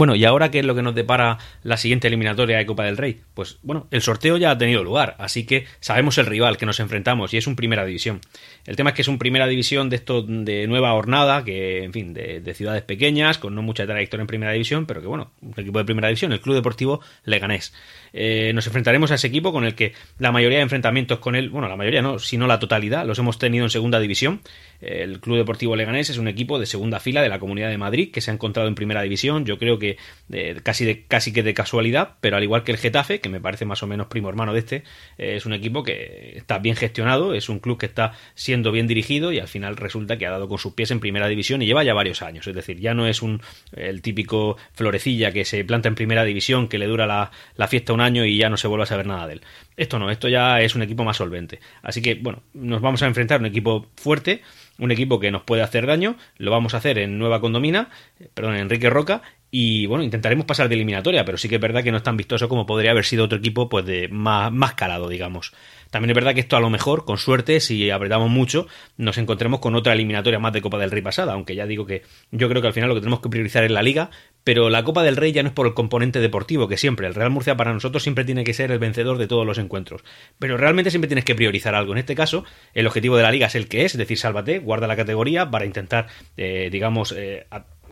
Bueno, 0.00 0.14
¿y 0.14 0.24
ahora 0.24 0.50
qué 0.50 0.60
es 0.60 0.64
lo 0.64 0.74
que 0.74 0.80
nos 0.80 0.94
depara 0.94 1.36
la 1.62 1.76
siguiente 1.76 2.08
eliminatoria 2.08 2.56
de 2.56 2.64
Copa 2.64 2.84
del 2.84 2.96
Rey? 2.96 3.20
Pues 3.34 3.58
bueno, 3.62 3.86
el 3.90 4.00
sorteo 4.00 4.38
ya 4.38 4.50
ha 4.50 4.56
tenido 4.56 4.82
lugar, 4.82 5.14
así 5.18 5.44
que 5.44 5.66
sabemos 5.80 6.16
el 6.16 6.24
rival 6.24 6.56
que 6.56 6.64
nos 6.64 6.80
enfrentamos 6.80 7.34
y 7.34 7.36
es 7.36 7.46
un 7.46 7.54
Primera 7.54 7.84
División. 7.84 8.22
El 8.64 8.76
tema 8.76 8.88
es 8.88 8.96
que 8.96 9.02
es 9.02 9.08
un 9.08 9.18
Primera 9.18 9.46
División 9.46 9.90
de 9.90 9.96
esto 9.96 10.22
de 10.22 10.66
nueva 10.66 10.94
hornada, 10.94 11.44
que 11.44 11.84
en 11.84 11.92
fin, 11.92 12.14
de, 12.14 12.54
ciudades 12.54 12.80
pequeñas, 12.80 13.36
con 13.36 13.54
no 13.54 13.60
mucha 13.60 13.84
trayectoria 13.84 14.22
en 14.22 14.26
Primera 14.26 14.52
División, 14.52 14.86
pero 14.86 15.02
que 15.02 15.06
bueno, 15.06 15.32
un 15.42 15.52
equipo 15.54 15.78
de 15.78 15.84
Primera 15.84 16.08
División, 16.08 16.32
el 16.32 16.40
Club 16.40 16.54
Deportivo 16.54 17.02
Leganés. 17.26 17.74
Eh, 18.14 18.52
nos 18.54 18.66
enfrentaremos 18.66 19.10
a 19.10 19.16
ese 19.16 19.26
equipo 19.26 19.52
con 19.52 19.64
el 19.66 19.74
que 19.74 19.92
la 20.18 20.32
mayoría 20.32 20.56
de 20.56 20.62
enfrentamientos 20.62 21.18
con 21.18 21.36
él, 21.36 21.50
bueno, 21.50 21.68
la 21.68 21.76
mayoría 21.76 22.00
no, 22.00 22.18
sino 22.18 22.46
la 22.46 22.58
totalidad, 22.58 23.04
los 23.04 23.18
hemos 23.18 23.38
tenido 23.38 23.66
en 23.66 23.70
Segunda 23.70 24.00
División. 24.00 24.40
El 24.80 25.20
Club 25.20 25.36
Deportivo 25.36 25.76
Leganés 25.76 26.10
es 26.10 26.18
un 26.18 26.28
equipo 26.28 26.58
de 26.58 26.66
segunda 26.66 27.00
fila 27.00 27.22
de 27.22 27.28
la 27.28 27.38
Comunidad 27.38 27.68
de 27.68 27.78
Madrid 27.78 28.10
que 28.10 28.20
se 28.20 28.30
ha 28.30 28.34
encontrado 28.34 28.68
en 28.68 28.74
Primera 28.74 29.02
División. 29.02 29.44
Yo 29.44 29.58
creo 29.58 29.78
que 29.78 29.98
eh, 30.32 30.60
casi, 30.62 30.84
de, 30.84 31.04
casi 31.04 31.32
que 31.32 31.42
de 31.42 31.54
casualidad, 31.54 32.16
pero 32.20 32.36
al 32.36 32.42
igual 32.42 32.64
que 32.64 32.72
el 32.72 32.78
Getafe, 32.78 33.20
que 33.20 33.28
me 33.28 33.40
parece 33.40 33.64
más 33.64 33.82
o 33.82 33.86
menos 33.86 34.06
primo 34.06 34.28
hermano 34.28 34.52
de 34.52 34.60
este, 34.60 34.76
eh, 35.18 35.36
es 35.36 35.46
un 35.46 35.52
equipo 35.52 35.82
que 35.82 36.34
está 36.36 36.58
bien 36.58 36.76
gestionado, 36.76 37.34
es 37.34 37.48
un 37.48 37.58
club 37.58 37.78
que 37.78 37.86
está 37.86 38.12
siendo 38.34 38.72
bien 38.72 38.86
dirigido 38.86 39.32
y 39.32 39.38
al 39.38 39.48
final 39.48 39.76
resulta 39.76 40.16
que 40.16 40.26
ha 40.26 40.30
dado 40.30 40.48
con 40.48 40.58
sus 40.58 40.72
pies 40.72 40.90
en 40.90 41.00
Primera 41.00 41.28
División 41.28 41.60
y 41.62 41.66
lleva 41.66 41.84
ya 41.84 41.94
varios 41.94 42.22
años. 42.22 42.46
Es 42.46 42.54
decir, 42.54 42.78
ya 42.80 42.94
no 42.94 43.06
es 43.06 43.22
un 43.22 43.42
el 43.76 44.02
típico 44.02 44.56
florecilla 44.72 45.32
que 45.32 45.44
se 45.44 45.64
planta 45.64 45.88
en 45.88 45.94
Primera 45.94 46.24
División, 46.24 46.68
que 46.68 46.78
le 46.78 46.86
dura 46.86 47.06
la, 47.06 47.30
la 47.56 47.68
fiesta 47.68 47.92
un 47.92 48.00
año 48.00 48.24
y 48.24 48.38
ya 48.38 48.48
no 48.48 48.56
se 48.56 48.68
vuelve 48.68 48.84
a 48.84 48.86
saber 48.86 49.06
nada 49.06 49.26
de 49.26 49.34
él. 49.34 49.42
Esto 49.76 49.98
no, 49.98 50.10
esto 50.10 50.28
ya 50.28 50.60
es 50.60 50.74
un 50.74 50.82
equipo 50.82 51.04
más 51.04 51.16
solvente. 51.16 51.60
Así 51.82 52.02
que, 52.02 52.14
bueno, 52.14 52.42
nos 52.54 52.80
vamos 52.80 53.02
a 53.02 53.06
enfrentar 53.06 53.38
a 53.38 53.40
un 53.40 53.46
equipo 53.46 53.86
fuerte 53.96 54.42
un 54.80 54.90
equipo 54.90 55.20
que 55.20 55.30
nos 55.30 55.42
puede 55.42 55.62
hacer 55.62 55.86
daño, 55.86 56.16
lo 56.36 56.50
vamos 56.50 56.74
a 56.74 56.78
hacer 56.78 56.98
en 56.98 57.18
Nueva 57.18 57.40
Condomina, 57.40 57.90
perdón, 58.34 58.54
en 58.54 58.60
Enrique 58.62 58.90
Roca, 58.90 59.22
y 59.50 59.86
bueno, 59.86 60.04
intentaremos 60.04 60.46
pasar 60.46 60.68
de 60.68 60.76
eliminatoria, 60.76 61.24
pero 61.24 61.36
sí 61.36 61.48
que 61.48 61.56
es 61.56 61.60
verdad 61.60 61.82
que 61.82 61.90
no 61.90 61.96
es 61.96 62.02
tan 62.02 62.16
vistoso 62.16 62.48
como 62.48 62.66
podría 62.66 62.92
haber 62.92 63.04
sido 63.04 63.24
otro 63.24 63.38
equipo 63.38 63.68
pues 63.68 63.84
de 63.84 64.08
más, 64.08 64.52
más 64.52 64.74
calado, 64.74 65.08
digamos. 65.08 65.52
También 65.90 66.10
es 66.10 66.14
verdad 66.14 66.34
que 66.34 66.40
esto 66.40 66.56
a 66.56 66.60
lo 66.60 66.70
mejor, 66.70 67.04
con 67.04 67.18
suerte, 67.18 67.58
si 67.58 67.90
apretamos 67.90 68.30
mucho, 68.30 68.68
nos 68.96 69.18
encontremos 69.18 69.58
con 69.58 69.74
otra 69.74 69.92
eliminatoria 69.92 70.38
más 70.38 70.52
de 70.52 70.62
Copa 70.62 70.78
del 70.78 70.92
Rey 70.92 71.02
pasada, 71.02 71.32
aunque 71.32 71.56
ya 71.56 71.66
digo 71.66 71.84
que 71.84 72.02
yo 72.30 72.48
creo 72.48 72.62
que 72.62 72.68
al 72.68 72.74
final 72.74 72.88
lo 72.88 72.94
que 72.94 73.00
tenemos 73.00 73.20
que 73.20 73.28
priorizar 73.28 73.64
es 73.64 73.72
la 73.72 73.82
liga, 73.82 74.10
pero 74.44 74.70
la 74.70 74.84
Copa 74.84 75.02
del 75.02 75.16
Rey 75.16 75.32
ya 75.32 75.42
no 75.42 75.48
es 75.48 75.54
por 75.54 75.66
el 75.66 75.74
componente 75.74 76.20
deportivo, 76.20 76.68
que 76.68 76.76
siempre, 76.76 77.08
el 77.08 77.14
Real 77.14 77.30
Murcia 77.30 77.56
para 77.56 77.72
nosotros 77.72 78.04
siempre 78.04 78.24
tiene 78.24 78.44
que 78.44 78.54
ser 78.54 78.70
el 78.70 78.78
vencedor 78.78 79.18
de 79.18 79.26
todos 79.26 79.44
los 79.44 79.58
encuentros. 79.58 80.02
Pero 80.38 80.56
realmente 80.56 80.90
siempre 80.90 81.08
tienes 81.08 81.24
que 81.24 81.34
priorizar 81.34 81.74
algo. 81.74 81.92
En 81.92 81.98
este 81.98 82.14
caso, 82.14 82.44
el 82.72 82.86
objetivo 82.86 83.16
de 83.16 83.24
la 83.24 83.32
liga 83.32 83.48
es 83.48 83.56
el 83.56 83.66
que 83.66 83.84
es, 83.84 83.94
es 83.94 83.98
decir, 83.98 84.16
sálvate, 84.16 84.60
guarda 84.60 84.86
la 84.86 84.96
categoría 84.96 85.50
para 85.50 85.66
intentar, 85.66 86.06
eh, 86.36 86.68
digamos, 86.70 87.12
eh, 87.16 87.46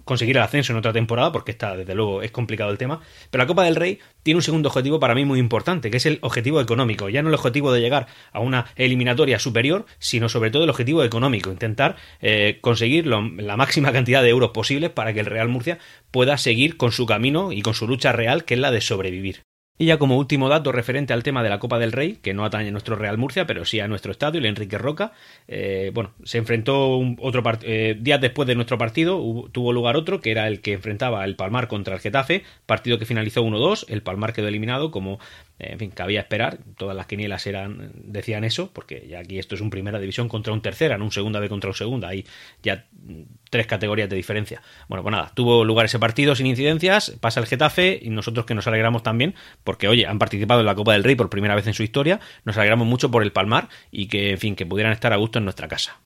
conseguir 0.08 0.38
el 0.38 0.42
ascenso 0.42 0.72
en 0.72 0.78
otra 0.78 0.94
temporada, 0.94 1.30
porque 1.30 1.50
está, 1.50 1.76
desde 1.76 1.94
luego, 1.94 2.22
es 2.22 2.30
complicado 2.30 2.70
el 2.70 2.78
tema. 2.78 3.00
Pero 3.30 3.44
la 3.44 3.46
Copa 3.46 3.64
del 3.64 3.76
Rey 3.76 3.98
tiene 4.22 4.38
un 4.38 4.42
segundo 4.42 4.70
objetivo 4.70 4.98
para 4.98 5.14
mí 5.14 5.26
muy 5.26 5.38
importante, 5.38 5.90
que 5.90 5.98
es 5.98 6.06
el 6.06 6.18
objetivo 6.22 6.62
económico. 6.62 7.10
Ya 7.10 7.22
no 7.22 7.28
el 7.28 7.34
objetivo 7.34 7.72
de 7.72 7.82
llegar 7.82 8.06
a 8.32 8.40
una 8.40 8.64
eliminatoria 8.76 9.38
superior, 9.38 9.84
sino 9.98 10.30
sobre 10.30 10.50
todo 10.50 10.64
el 10.64 10.70
objetivo 10.70 11.04
económico, 11.04 11.52
intentar 11.52 11.96
eh, 12.22 12.56
conseguir 12.62 13.06
la 13.06 13.56
máxima 13.58 13.92
cantidad 13.92 14.22
de 14.22 14.30
euros 14.30 14.52
posibles 14.52 14.90
para 14.90 15.12
que 15.12 15.20
el 15.20 15.26
Real 15.26 15.48
Murcia 15.48 15.78
pueda 16.10 16.38
seguir 16.38 16.78
con 16.78 16.90
su 16.90 17.04
camino 17.04 17.52
y 17.52 17.60
con 17.60 17.74
su 17.74 17.86
lucha 17.86 18.12
real, 18.12 18.46
que 18.46 18.54
es 18.54 18.60
la 18.60 18.70
de 18.70 18.80
sobrevivir. 18.80 19.47
Y 19.78 19.86
ya 19.86 19.98
como 19.98 20.18
último 20.18 20.48
dato 20.48 20.72
referente 20.72 21.12
al 21.12 21.22
tema 21.22 21.44
de 21.44 21.50
la 21.50 21.60
Copa 21.60 21.78
del 21.78 21.92
Rey, 21.92 22.18
que 22.20 22.34
no 22.34 22.44
atañe 22.44 22.68
a 22.68 22.72
nuestro 22.72 22.96
Real 22.96 23.16
Murcia, 23.16 23.46
pero 23.46 23.64
sí 23.64 23.78
a 23.78 23.86
nuestro 23.86 24.10
estadio, 24.10 24.40
el 24.40 24.46
Enrique 24.46 24.76
Roca, 24.76 25.12
eh, 25.46 25.92
bueno, 25.94 26.10
se 26.24 26.38
enfrentó 26.38 26.98
otro 27.20 27.44
eh, 27.62 27.96
días 28.00 28.20
después 28.20 28.48
de 28.48 28.56
nuestro 28.56 28.76
partido, 28.76 29.22
tuvo 29.52 29.72
lugar 29.72 29.96
otro, 29.96 30.20
que 30.20 30.32
era 30.32 30.48
el 30.48 30.60
que 30.60 30.72
enfrentaba 30.72 31.24
el 31.24 31.36
Palmar 31.36 31.68
contra 31.68 31.94
el 31.94 32.00
Getafe, 32.00 32.42
partido 32.66 32.98
que 32.98 33.06
finalizó 33.06 33.44
1-2, 33.44 33.84
el 33.88 34.02
Palmar 34.02 34.32
quedó 34.32 34.48
eliminado 34.48 34.90
como 34.90 35.20
en 35.58 35.78
fin, 35.78 35.90
cabía 35.90 36.20
esperar, 36.20 36.58
todas 36.76 36.96
las 36.96 37.06
quinielas 37.06 37.46
eran, 37.46 37.90
decían 37.94 38.44
eso, 38.44 38.70
porque 38.72 39.06
ya 39.08 39.18
aquí 39.20 39.38
esto 39.38 39.54
es 39.54 39.60
un 39.60 39.70
primera 39.70 39.98
división 39.98 40.28
contra 40.28 40.52
un 40.52 40.62
tercera, 40.62 40.98
no 40.98 41.04
un 41.04 41.12
segunda 41.12 41.40
B 41.40 41.48
contra 41.48 41.70
un 41.70 41.74
segunda, 41.74 42.08
hay 42.08 42.24
ya 42.62 42.86
tres 43.50 43.66
categorías 43.66 44.08
de 44.08 44.16
diferencia. 44.16 44.62
Bueno, 44.88 45.02
pues 45.02 45.12
nada, 45.12 45.32
tuvo 45.34 45.64
lugar 45.64 45.86
ese 45.86 45.98
partido 45.98 46.34
sin 46.34 46.46
incidencias, 46.46 47.16
pasa 47.20 47.40
el 47.40 47.46
Getafe 47.46 47.98
y 48.00 48.10
nosotros 48.10 48.46
que 48.46 48.54
nos 48.54 48.66
alegramos 48.66 49.02
también, 49.02 49.34
porque 49.64 49.88
oye, 49.88 50.06
han 50.06 50.18
participado 50.18 50.60
en 50.60 50.66
la 50.66 50.74
Copa 50.74 50.92
del 50.92 51.04
Rey 51.04 51.16
por 51.16 51.30
primera 51.30 51.54
vez 51.54 51.66
en 51.66 51.74
su 51.74 51.82
historia, 51.82 52.20
nos 52.44 52.56
alegramos 52.56 52.86
mucho 52.86 53.10
por 53.10 53.22
el 53.22 53.32
Palmar 53.32 53.68
y 53.90 54.06
que, 54.06 54.30
en 54.30 54.38
fin, 54.38 54.56
que 54.56 54.66
pudieran 54.66 54.92
estar 54.92 55.12
a 55.12 55.16
gusto 55.16 55.38
en 55.38 55.44
nuestra 55.44 55.68
casa 55.68 56.00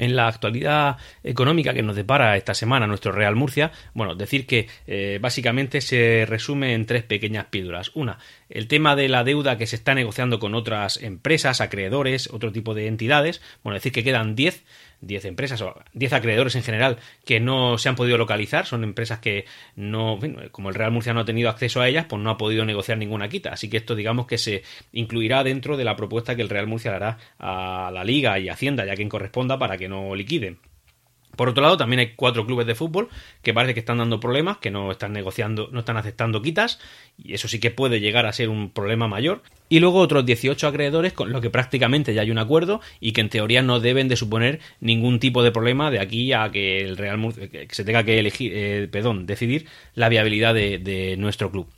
en 0.00 0.16
la 0.16 0.28
actualidad 0.28 0.96
económica 1.22 1.74
que 1.74 1.82
nos 1.82 1.94
depara 1.94 2.36
esta 2.36 2.54
semana 2.54 2.86
nuestro 2.86 3.12
Real 3.12 3.36
Murcia, 3.36 3.70
bueno, 3.92 4.14
decir 4.14 4.46
que 4.46 4.66
eh, 4.86 5.18
básicamente 5.20 5.82
se 5.82 6.24
resume 6.26 6.72
en 6.72 6.86
tres 6.86 7.02
pequeñas 7.02 7.46
píldoras. 7.46 7.92
Una, 7.94 8.18
el 8.48 8.66
tema 8.66 8.96
de 8.96 9.08
la 9.08 9.24
deuda 9.24 9.58
que 9.58 9.66
se 9.66 9.76
está 9.76 9.94
negociando 9.94 10.38
con 10.38 10.54
otras 10.54 10.96
empresas, 11.02 11.60
acreedores, 11.60 12.30
otro 12.32 12.50
tipo 12.50 12.72
de 12.74 12.86
entidades, 12.86 13.42
bueno, 13.62 13.74
decir 13.74 13.92
que 13.92 14.02
quedan 14.02 14.34
10 14.34 14.64
10 15.00 15.24
empresas 15.26 15.60
o 15.62 15.74
10 15.92 16.12
acreedores 16.12 16.54
en 16.54 16.62
general 16.62 16.98
que 17.24 17.40
no 17.40 17.78
se 17.78 17.88
han 17.88 17.96
podido 17.96 18.18
localizar, 18.18 18.66
son 18.66 18.84
empresas 18.84 19.18
que 19.18 19.44
no, 19.76 20.18
como 20.52 20.68
el 20.68 20.74
Real 20.74 20.92
Murcia 20.92 21.14
no 21.14 21.20
ha 21.20 21.24
tenido 21.24 21.48
acceso 21.48 21.80
a 21.80 21.88
ellas, 21.88 22.06
pues 22.08 22.22
no 22.22 22.30
ha 22.30 22.38
podido 22.38 22.64
negociar 22.64 22.98
ninguna 22.98 23.28
quita. 23.28 23.50
Así 23.50 23.68
que 23.68 23.78
esto 23.78 23.94
digamos 23.94 24.26
que 24.26 24.38
se 24.38 24.62
incluirá 24.92 25.44
dentro 25.44 25.76
de 25.76 25.84
la 25.84 25.96
propuesta 25.96 26.36
que 26.36 26.42
el 26.42 26.48
Real 26.48 26.66
Murcia 26.66 26.94
hará 26.94 27.18
a 27.38 27.90
la 27.92 28.04
Liga 28.04 28.38
y 28.38 28.48
Hacienda, 28.48 28.84
ya 28.84 28.94
quien 28.94 29.08
corresponda, 29.08 29.58
para 29.58 29.76
que 29.76 29.88
no 29.88 30.14
liquiden. 30.14 30.58
Por 31.40 31.48
otro 31.48 31.62
lado, 31.62 31.78
también 31.78 32.00
hay 32.00 32.12
cuatro 32.16 32.44
clubes 32.44 32.66
de 32.66 32.74
fútbol 32.74 33.08
que 33.40 33.54
parece 33.54 33.72
que 33.72 33.80
están 33.80 33.96
dando 33.96 34.20
problemas, 34.20 34.58
que 34.58 34.70
no 34.70 34.90
están 34.90 35.14
negociando, 35.14 35.70
no 35.72 35.78
están 35.78 35.96
aceptando 35.96 36.42
quitas, 36.42 36.78
y 37.16 37.32
eso 37.32 37.48
sí 37.48 37.58
que 37.60 37.70
puede 37.70 37.98
llegar 37.98 38.26
a 38.26 38.32
ser 38.34 38.50
un 38.50 38.68
problema 38.68 39.08
mayor. 39.08 39.40
Y 39.70 39.80
luego 39.80 40.00
otros 40.00 40.26
18 40.26 40.68
acreedores 40.68 41.14
con 41.14 41.32
los 41.32 41.40
que 41.40 41.48
prácticamente 41.48 42.12
ya 42.12 42.20
hay 42.20 42.30
un 42.30 42.36
acuerdo 42.36 42.82
y 43.00 43.12
que 43.12 43.22
en 43.22 43.30
teoría 43.30 43.62
no 43.62 43.80
deben 43.80 44.06
de 44.06 44.16
suponer 44.16 44.60
ningún 44.80 45.18
tipo 45.18 45.42
de 45.42 45.50
problema 45.50 45.90
de 45.90 46.00
aquí 46.00 46.34
a 46.34 46.50
que 46.50 46.82
el 46.82 46.98
Real 46.98 47.16
Murcia, 47.16 47.48
se 47.70 47.84
tenga 47.84 48.04
que 48.04 48.18
elegir, 48.18 48.52
eh, 48.54 48.88
perdón, 48.92 49.24
decidir 49.24 49.66
la 49.94 50.10
viabilidad 50.10 50.52
de 50.52 51.14
nuestro 51.16 51.50
club. 51.50 51.68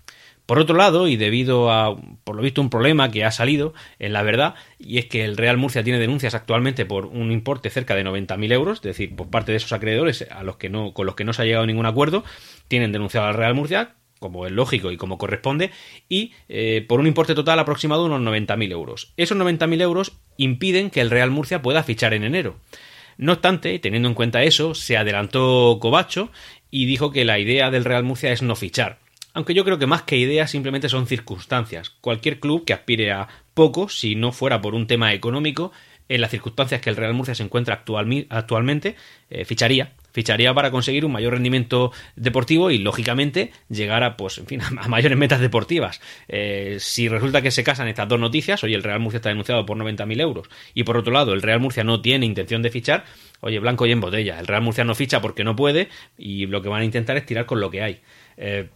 Por 0.53 0.59
otro 0.59 0.77
lado, 0.77 1.09
y 1.09 1.17
debido 1.17 1.71
a, 1.71 1.97
por 2.25 2.37
lo 2.37 2.43
visto, 2.43 2.61
un 2.61 2.69
problema 2.69 3.11
que 3.11 3.25
ha 3.25 3.31
salido 3.31 3.73
en 3.99 4.13
la 4.13 4.23
verdad, 4.23 4.55
y 4.79 4.99
es 4.99 5.07
que 5.07 5.25
el 5.25 5.39
Real 5.39 5.57
Murcia 5.57 5.83
tiene 5.83 5.99
denuncias 5.99 6.35
actualmente 6.35 6.85
por 6.85 7.07
un 7.07 7.33
importe 7.33 7.71
cerca 7.71 7.95
de 7.95 8.05
90.000 8.05 8.53
euros, 8.53 8.77
es 8.81 8.83
decir, 8.83 9.17
por 9.17 9.31
parte 9.31 9.53
de 9.53 9.57
esos 9.57 9.73
acreedores 9.73 10.27
a 10.31 10.43
los 10.43 10.59
que 10.59 10.69
no, 10.69 10.93
con 10.93 11.07
los 11.07 11.15
que 11.15 11.25
no 11.25 11.33
se 11.33 11.41
ha 11.41 11.45
llegado 11.47 11.65
a 11.65 11.67
ningún 11.67 11.87
acuerdo, 11.87 12.23
tienen 12.69 12.93
denunciado 12.93 13.29
al 13.29 13.33
Real 13.33 13.55
Murcia 13.55 13.95
como 14.21 14.45
es 14.45 14.53
lógico 14.53 14.93
y 14.93 14.99
como 14.99 15.17
corresponde, 15.17 15.71
y 16.11 16.35
eh, 16.51 16.85
por 16.87 17.01
un 17.01 17.07
importe 17.07 17.35
total 17.35 17.59
aproximado 17.59 18.07
de 18.07 18.15
unos 18.15 18.35
90.000 18.35 18.73
euros. 18.73 19.15
Esos 19.17 19.39
90.000 19.39 19.81
euros 19.81 20.19
impiden 20.37 20.91
que 20.91 21.01
el 21.01 21.09
Real 21.09 21.31
Murcia 21.31 21.63
pueda 21.63 21.83
fichar 21.83 22.13
en 22.13 22.25
enero. 22.25 22.57
No 23.17 23.33
obstante, 23.33 23.79
teniendo 23.79 24.11
en 24.11 24.15
cuenta 24.15 24.43
eso, 24.43 24.75
se 24.75 24.99
adelantó 24.99 25.79
Cobacho 25.81 26.31
y 26.71 26.85
dijo 26.85 27.11
que 27.11 27.25
la 27.25 27.39
idea 27.39 27.71
del 27.71 27.87
Real 27.87 28.05
Murcia 28.05 28.33
es 28.33 28.43
no 28.43 28.55
fichar. 28.55 28.99
Aunque 29.35 29.55
yo 29.55 29.65
creo 29.65 29.79
que 29.79 29.87
más 29.87 30.03
que 30.03 30.17
ideas 30.17 30.51
simplemente 30.51 30.89
son 30.89 31.07
circunstancias. 31.07 31.91
Cualquier 31.91 32.39
club 32.41 32.65
que 32.65 32.73
aspire 32.73 33.13
a 33.13 33.29
poco, 33.55 33.89
si 33.89 34.15
no 34.15 34.33
fuera 34.33 34.61
por 34.61 34.75
un 34.75 34.87
tema 34.87 35.13
económico, 35.13 35.73
en 36.09 36.21
las 36.21 36.31
circunstancias 36.31 36.81
que 36.81 36.91
el 36.91 36.97
Real 36.97 37.15
Murcia 37.15 37.35
se 37.35 37.43
encuentra 37.43 37.85
actualmente, 38.29 38.97
eh, 39.31 39.45
ficharía. 39.45 39.93
Ficharía 40.13 40.53
para 40.53 40.71
conseguir 40.71 41.07
un 41.07 41.13
mayor 41.13 41.33
rendimiento 41.33 41.91
deportivo 42.17 42.71
y, 42.71 42.77
lógicamente, 42.77 43.51
llegar 43.71 44.03
a, 44.03 44.19
pues, 44.19 44.37
en 44.37 44.47
fin, 44.47 44.61
a 44.79 44.89
mayores 44.89 45.17
metas 45.17 45.41
deportivas. 45.41 46.03
Eh, 46.29 46.77
si 46.81 47.09
resulta 47.09 47.41
que 47.41 47.51
se 47.51 47.65
casan 47.65 47.89
estas 47.89 48.09
dos 48.09 48.21
noticias, 48.21 48.63
oye, 48.63 48.75
el 48.75 48.83
Real 48.83 49.01
Murcia 49.01 49.19
está 49.19 49.31
denunciado 49.31 49.65
por 49.65 49.79
90.000 49.79 50.21
euros 50.21 50.49
y, 50.75 50.85
por 50.85 50.99
otro 50.99 51.15
lado, 51.15 51.33
el 51.33 51.41
Real 51.41 51.61
Murcia 51.61 51.83
no 51.83 52.03
tiene 52.03 52.27
intención 52.27 52.61
de 52.61 52.71
fichar, 52.71 53.05
oye, 53.41 53.59
blanco 53.59 53.87
y 53.87 53.93
en 53.93 54.01
botella. 54.01 54.39
El 54.39 54.47
Real 54.47 54.61
Murcia 54.61 54.85
no 54.85 54.95
ficha 54.95 55.23
porque 55.23 55.45
no 55.45 55.57
puede 55.57 55.89
y 56.19 56.47
lo 56.47 56.61
que 56.61 56.69
van 56.69 56.83
a 56.83 56.85
intentar 56.85 57.17
es 57.17 57.25
tirar 57.25 57.47
con 57.47 57.61
lo 57.61 57.71
que 57.71 57.83
hay. 57.83 58.03
Eh, 58.37 58.69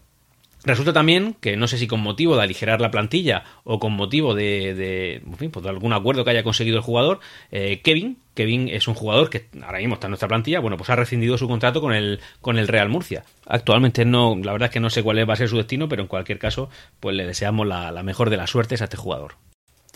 Resulta 0.67 0.93
también 0.93 1.37
que 1.41 1.57
no 1.57 1.69
sé 1.69 1.79
si 1.79 1.87
con 1.87 2.01
motivo 2.01 2.37
de 2.37 2.43
aligerar 2.43 2.81
la 2.81 2.91
plantilla 2.91 3.45
o 3.63 3.79
con 3.79 3.93
motivo 3.93 4.35
de, 4.35 4.75
de, 4.75 5.23
pues 5.49 5.65
algún 5.65 5.93
acuerdo 5.93 6.25
que 6.25 6.31
haya 6.31 6.43
conseguido 6.43 6.77
el 6.79 6.83
jugador, 6.83 7.21
eh, 7.53 7.81
Kevin, 7.85 8.19
Kevin 8.35 8.69
es 8.69 8.89
un 8.89 8.95
jugador 8.95 9.31
que 9.31 9.47
ahora 9.63 9.79
mismo 9.79 9.95
está 9.95 10.09
en 10.09 10.11
nuestra 10.11 10.27
plantilla, 10.27 10.59
bueno, 10.59 10.77
pues 10.77 10.91
ha 10.91 10.97
rescindido 10.97 11.39
su 11.39 11.47
contrato 11.47 11.81
con 11.81 11.95
el, 11.95 12.19
con 12.41 12.59
el 12.59 12.67
Real 12.67 12.89
Murcia. 12.89 13.23
Actualmente 13.47 14.05
no, 14.05 14.37
la 14.43 14.51
verdad 14.51 14.67
es 14.67 14.73
que 14.73 14.81
no 14.81 14.91
sé 14.91 15.05
cuál 15.05 15.19
va 15.31 15.35
a 15.35 15.37
ser 15.37 15.49
su 15.49 15.57
destino, 15.57 15.89
pero 15.89 16.03
en 16.03 16.09
cualquier 16.09 16.41
caso, 16.41 16.69
pues 16.99 17.15
le 17.15 17.25
deseamos 17.25 17.65
la 17.65 18.03
mejor 18.03 18.29
de 18.29 18.37
las 18.37 18.51
suertes 18.51 18.81
a 18.81 18.85
este 18.85 18.97
jugador. 18.97 19.37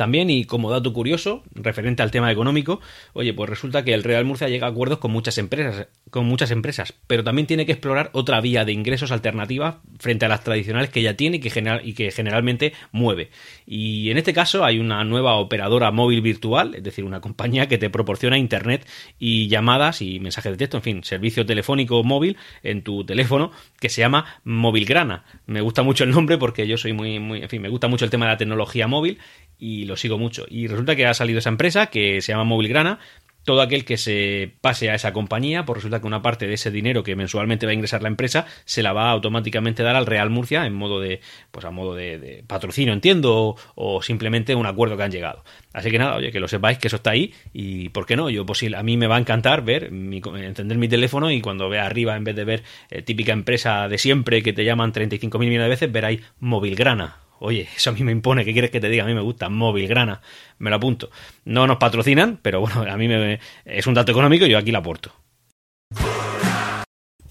También, 0.00 0.30
y 0.30 0.46
como 0.46 0.70
dato 0.70 0.94
curioso, 0.94 1.42
referente 1.52 2.02
al 2.02 2.10
tema 2.10 2.32
económico, 2.32 2.80
oye, 3.12 3.34
pues 3.34 3.50
resulta 3.50 3.84
que 3.84 3.92
el 3.92 4.02
Real 4.02 4.24
Murcia 4.24 4.48
llega 4.48 4.66
a 4.66 4.70
acuerdos 4.70 4.96
con 4.96 5.10
muchas 5.10 5.36
empresas, 5.36 5.88
con 6.08 6.24
muchas 6.24 6.50
empresas, 6.52 6.94
pero 7.06 7.22
también 7.22 7.46
tiene 7.46 7.66
que 7.66 7.72
explorar 7.72 8.08
otra 8.14 8.40
vía 8.40 8.64
de 8.64 8.72
ingresos 8.72 9.12
alternativa 9.12 9.82
frente 9.98 10.24
a 10.24 10.30
las 10.30 10.42
tradicionales 10.42 10.88
que 10.88 11.02
ya 11.02 11.18
tiene 11.18 11.36
y 11.36 11.40
que, 11.40 11.50
general, 11.50 11.82
y 11.84 11.92
que 11.92 12.10
generalmente 12.12 12.72
mueve. 12.92 13.28
Y 13.66 14.10
en 14.10 14.16
este 14.16 14.32
caso 14.32 14.64
hay 14.64 14.78
una 14.78 15.04
nueva 15.04 15.34
operadora 15.34 15.90
móvil 15.90 16.22
virtual, 16.22 16.74
es 16.74 16.82
decir, 16.82 17.04
una 17.04 17.20
compañía 17.20 17.68
que 17.68 17.76
te 17.76 17.90
proporciona 17.90 18.38
internet 18.38 18.88
y 19.18 19.48
llamadas 19.48 20.00
y 20.00 20.18
mensajes 20.18 20.52
de 20.52 20.56
texto, 20.56 20.78
en 20.78 20.82
fin, 20.82 21.04
servicio 21.04 21.44
telefónico 21.44 22.02
móvil 22.04 22.38
en 22.62 22.82
tu 22.82 23.04
teléfono 23.04 23.52
que 23.78 23.90
se 23.90 24.00
llama 24.00 24.40
Movilgrana. 24.44 25.26
Me 25.44 25.60
gusta 25.60 25.82
mucho 25.82 26.04
el 26.04 26.10
nombre 26.10 26.38
porque 26.38 26.66
yo 26.66 26.78
soy 26.78 26.94
muy, 26.94 27.18
muy, 27.18 27.42
en 27.42 27.50
fin, 27.50 27.60
me 27.60 27.68
gusta 27.68 27.86
mucho 27.86 28.06
el 28.06 28.10
tema 28.10 28.24
de 28.24 28.32
la 28.32 28.38
tecnología 28.38 28.86
móvil 28.86 29.18
y 29.60 29.84
lo 29.84 29.96
sigo 29.96 30.18
mucho. 30.18 30.46
Y 30.48 30.66
resulta 30.66 30.96
que 30.96 31.06
ha 31.06 31.14
salido 31.14 31.38
esa 31.38 31.50
empresa 31.50 31.86
que 31.86 32.20
se 32.22 32.32
llama 32.32 32.44
Movilgrana. 32.44 32.98
Todo 33.42 33.62
aquel 33.62 33.86
que 33.86 33.96
se 33.96 34.52
pase 34.60 34.90
a 34.90 34.94
esa 34.94 35.14
compañía, 35.14 35.64
pues 35.64 35.78
resulta 35.78 35.98
que 36.00 36.06
una 36.06 36.20
parte 36.20 36.46
de 36.46 36.54
ese 36.54 36.70
dinero 36.70 37.02
que 37.02 37.16
mensualmente 37.16 37.64
va 37.64 37.70
a 37.70 37.74
ingresar 37.74 38.02
la 38.02 38.08
empresa 38.08 38.46
se 38.66 38.82
la 38.82 38.92
va 38.92 39.08
a 39.08 39.12
automáticamente 39.12 39.82
dar 39.82 39.96
al 39.96 40.04
Real 40.04 40.28
Murcia 40.28 40.66
en 40.66 40.74
modo 40.74 41.00
de, 41.00 41.20
pues 41.50 41.64
a 41.64 41.70
modo 41.70 41.94
de, 41.94 42.44
patrocinio, 42.46 42.92
entiendo, 42.92 43.56
o, 43.74 44.02
simplemente 44.02 44.54
un 44.54 44.66
acuerdo 44.66 44.98
que 44.98 45.04
han 45.04 45.10
llegado. 45.10 45.42
Así 45.72 45.90
que 45.90 45.98
nada, 45.98 46.16
oye, 46.16 46.32
que 46.32 46.38
lo 46.38 46.48
sepáis 46.48 46.76
que 46.76 46.88
eso 46.88 46.96
está 46.96 47.12
ahí 47.12 47.32
y 47.54 47.88
¿por 47.88 48.04
qué 48.04 48.14
no? 48.14 48.28
Yo, 48.28 48.44
pues 48.44 48.62
a 48.62 48.82
mí 48.82 48.98
me 48.98 49.06
va 49.06 49.16
a 49.16 49.20
encantar 49.20 49.64
ver, 49.64 49.90
mi, 49.90 50.20
encender 50.36 50.76
mi 50.76 50.88
teléfono 50.88 51.30
y 51.30 51.40
cuando 51.40 51.70
vea 51.70 51.86
arriba, 51.86 52.16
en 52.16 52.24
vez 52.24 52.36
de 52.36 52.44
ver 52.44 52.62
eh, 52.90 53.00
típica 53.00 53.32
empresa 53.32 53.88
de 53.88 53.96
siempre 53.96 54.42
que 54.42 54.52
te 54.52 54.66
llaman 54.66 54.92
35.000 54.92 55.38
millones 55.38 55.62
de 55.62 55.68
veces, 55.68 55.90
ver 55.90 56.04
ahí 56.04 56.20
Movilgrana 56.40 57.29
Oye, 57.42 57.68
eso 57.74 57.88
a 57.88 57.92
mí 57.94 58.02
me 58.04 58.12
impone, 58.12 58.44
¿qué 58.44 58.52
quieres 58.52 58.70
que 58.70 58.80
te 58.80 58.90
diga? 58.90 59.04
A 59.04 59.06
mí 59.06 59.14
me 59.14 59.22
gusta, 59.22 59.48
móvil, 59.48 59.88
grana, 59.88 60.20
me 60.58 60.68
lo 60.68 60.76
apunto. 60.76 61.10
No 61.46 61.66
nos 61.66 61.78
patrocinan, 61.78 62.38
pero 62.42 62.60
bueno, 62.60 62.82
a 62.82 62.96
mí 62.98 63.08
me, 63.08 63.40
es 63.64 63.86
un 63.86 63.94
dato 63.94 64.12
económico 64.12 64.44
y 64.44 64.50
yo 64.50 64.58
aquí 64.58 64.70
lo 64.70 64.78
aporto. 64.78 65.10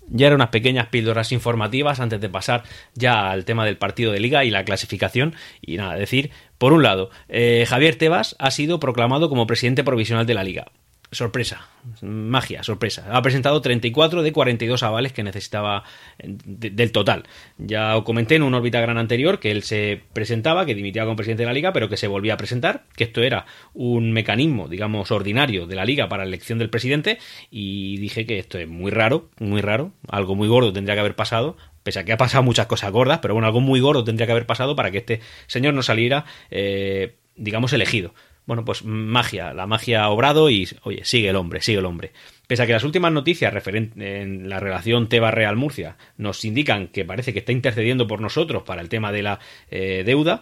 Ya 0.08 0.25
eran 0.25 0.38
unas 0.38 0.50
pequeñas 0.50 0.88
píldoras 0.88 1.32
informativas 1.32 2.00
antes 2.00 2.20
de 2.20 2.28
pasar 2.28 2.63
ya 2.96 3.30
al 3.30 3.46
tema 3.46 3.63
del 3.66 3.78
partido 3.78 4.12
de 4.12 4.20
liga 4.20 4.44
y 4.44 4.50
la 4.50 4.66
clasificación. 4.66 5.36
Y 5.62 5.78
nada, 5.78 5.94
decir, 5.94 6.32
por 6.58 6.74
un 6.74 6.82
lado, 6.82 7.12
eh, 7.28 7.66
Javier 7.68 7.96
Tebas 7.96 8.36
ha 8.39 8.50
sido 8.50 8.80
proclamado 8.80 9.30
como 9.30 9.46
presidente 9.46 9.84
provisional 9.84 10.25
de 10.25 10.34
la 10.34 10.44
liga 10.44 10.72
sorpresa, 11.12 11.68
magia, 12.01 12.62
sorpresa. 12.63 13.06
Ha 13.12 13.22
presentado 13.22 13.62
34 13.62 14.22
de 14.22 14.32
42 14.32 14.84
avales 14.84 15.13
que 15.13 15.24
necesitaba 15.24 15.84
del 16.24 16.92
total. 16.92 17.24
Ya 17.58 17.98
os 17.98 18.04
comenté 18.04 18.36
en 18.36 18.44
un 18.44 18.54
órbita 18.54 18.80
gran 18.80 18.98
anterior 18.98 19.39
que 19.39 19.51
él 19.51 19.63
se 19.63 20.01
presentaba, 20.13 20.66
que 20.66 20.75
dimitía 20.75 21.04
como 21.04 21.16
presidente 21.16 21.44
de 21.44 21.48
la 21.48 21.54
liga, 21.54 21.74
pero 21.74 21.89
que 21.89 21.98
se 21.98 22.08
volvía 22.08 22.36
a 22.36 22.38
presentar, 22.38 22.86
que 22.96 23.06
esto 23.06 23.22
era 23.22 23.46
un 23.74 24.12
mecanismo, 24.12 24.68
digamos, 24.68 25.12
ordinario 25.12 25.66
de 25.66 25.75
la 25.75 25.86
liga 25.86 26.10
para 26.10 26.24
la 26.24 26.30
elección 26.30 26.60
del 26.60 26.70
presidente 26.70 27.18
y 27.50 27.98
dije 27.98 28.25
que 28.25 28.38
esto 28.38 28.60
es 28.60 28.68
muy 28.68 28.92
raro, 28.92 29.30
muy 29.39 29.62
raro, 29.62 29.92
algo 30.08 30.36
muy 30.36 30.48
gordo 30.48 30.74
tendría 30.74 30.96
que 30.96 31.01
haber 31.01 31.16
pasado, 31.16 31.58
pese 31.84 32.00
a 32.00 32.06
que 32.06 32.13
ha 32.13 32.18
pasado 32.18 32.44
muchas 32.44 32.68
cosas 32.68 32.92
gordas, 32.92 33.20
pero 33.20 33.34
bueno, 33.34 33.48
algo 33.48 33.62
muy 33.62 33.80
gordo 33.80 34.04
tendría 34.04 34.28
que 34.28 34.34
haber 34.34 34.46
pasado 34.46 34.75
para 34.75 34.92
que 34.92 35.00
este 35.00 35.22
señor 35.48 35.74
no 35.74 35.82
saliera, 35.82 36.25
eh, 36.51 37.16
digamos, 37.36 37.74
elegido. 37.74 38.13
Bueno, 38.50 38.65
pues 38.65 38.84
magia, 38.84 39.53
la 39.53 39.68
magia 39.68 40.06
ha 40.06 40.10
obrado 40.10 40.50
y, 40.50 40.68
oye, 40.82 41.01
sigue 41.06 41.29
el 41.29 41.36
hombre, 41.36 41.62
sigue 41.62 41.77
el 41.77 41.86
hombre. 41.86 42.13
Pese 42.48 42.63
a 42.63 42.65
que 42.65 42.74
las 42.74 42.84
últimas 42.84 43.12
noticias 43.12 43.53
referentes 43.53 43.96
en 44.03 44.50
la 44.50 44.60
relación 44.60 45.08
Teba-Real 45.08 45.56
Murcia 45.56 45.98
nos 46.18 46.44
indican 46.44 46.88
que 46.88 47.06
parece 47.06 47.32
que 47.32 47.38
está 47.38 47.51
intercediendo 47.51 48.08
por 48.08 48.22
nosotros 48.22 48.63
para 48.63 48.82
el 48.82 48.89
tema 48.89 49.12
de 49.12 49.22
la 49.22 49.39
eh, 49.70 50.01
deuda, 50.03 50.41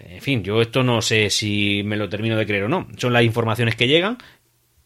en 0.00 0.22
fin, 0.22 0.42
yo 0.42 0.62
esto 0.62 0.82
no 0.82 1.02
sé 1.02 1.28
si 1.28 1.82
me 1.84 1.98
lo 1.98 2.08
termino 2.08 2.34
de 2.34 2.46
creer 2.46 2.64
o 2.64 2.68
no. 2.70 2.88
Son 2.96 3.12
las 3.12 3.24
informaciones 3.24 3.76
que 3.76 3.88
llegan 3.88 4.16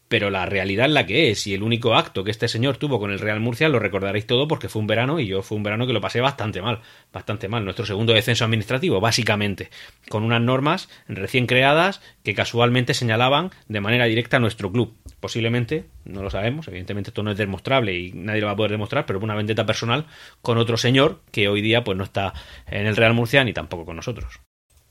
pero 0.07 0.29
la 0.29 0.45
realidad 0.45 0.85
es 0.85 0.91
la 0.91 1.05
que 1.05 1.31
es 1.31 1.47
y 1.47 1.53
el 1.53 1.63
único 1.63 1.95
acto 1.95 2.23
que 2.23 2.31
este 2.31 2.47
señor 2.47 2.77
tuvo 2.77 2.99
con 2.99 3.11
el 3.11 3.19
Real 3.19 3.39
Murcia 3.39 3.69
lo 3.69 3.79
recordaréis 3.79 4.27
todo 4.27 4.47
porque 4.47 4.69
fue 4.69 4.79
un 4.79 4.87
verano 4.87 5.19
y 5.19 5.27
yo 5.27 5.41
fue 5.41 5.57
un 5.57 5.63
verano 5.63 5.87
que 5.87 5.93
lo 5.93 6.01
pasé 6.01 6.21
bastante 6.21 6.61
mal, 6.61 6.81
bastante 7.11 7.47
mal, 7.47 7.63
nuestro 7.63 7.85
segundo 7.85 8.13
descenso 8.13 8.45
administrativo, 8.45 8.99
básicamente, 8.99 9.69
con 10.09 10.23
unas 10.23 10.41
normas 10.41 10.89
recién 11.07 11.47
creadas 11.47 12.01
que 12.23 12.35
casualmente 12.35 12.93
señalaban 12.93 13.51
de 13.67 13.81
manera 13.81 14.05
directa 14.05 14.37
a 14.37 14.39
nuestro 14.39 14.71
club. 14.71 14.93
Posiblemente, 15.19 15.85
no 16.05 16.21
lo 16.21 16.29
sabemos, 16.29 16.67
evidentemente 16.67 17.09
esto 17.09 17.23
no 17.23 17.31
es 17.31 17.37
demostrable 17.37 17.97
y 17.97 18.11
nadie 18.13 18.41
lo 18.41 18.47
va 18.47 18.53
a 18.53 18.57
poder 18.57 18.71
demostrar, 18.71 19.05
pero 19.05 19.19
una 19.19 19.35
vendetta 19.35 19.65
personal 19.65 20.05
con 20.41 20.57
otro 20.57 20.77
señor 20.77 21.21
que 21.31 21.47
hoy 21.47 21.61
día 21.61 21.83
pues 21.83 21.97
no 21.97 22.03
está 22.03 22.33
en 22.67 22.85
el 22.85 22.95
Real 22.95 23.13
Murcia 23.13 23.43
ni 23.43 23.53
tampoco 23.53 23.85
con 23.85 23.95
nosotros. 23.95 24.41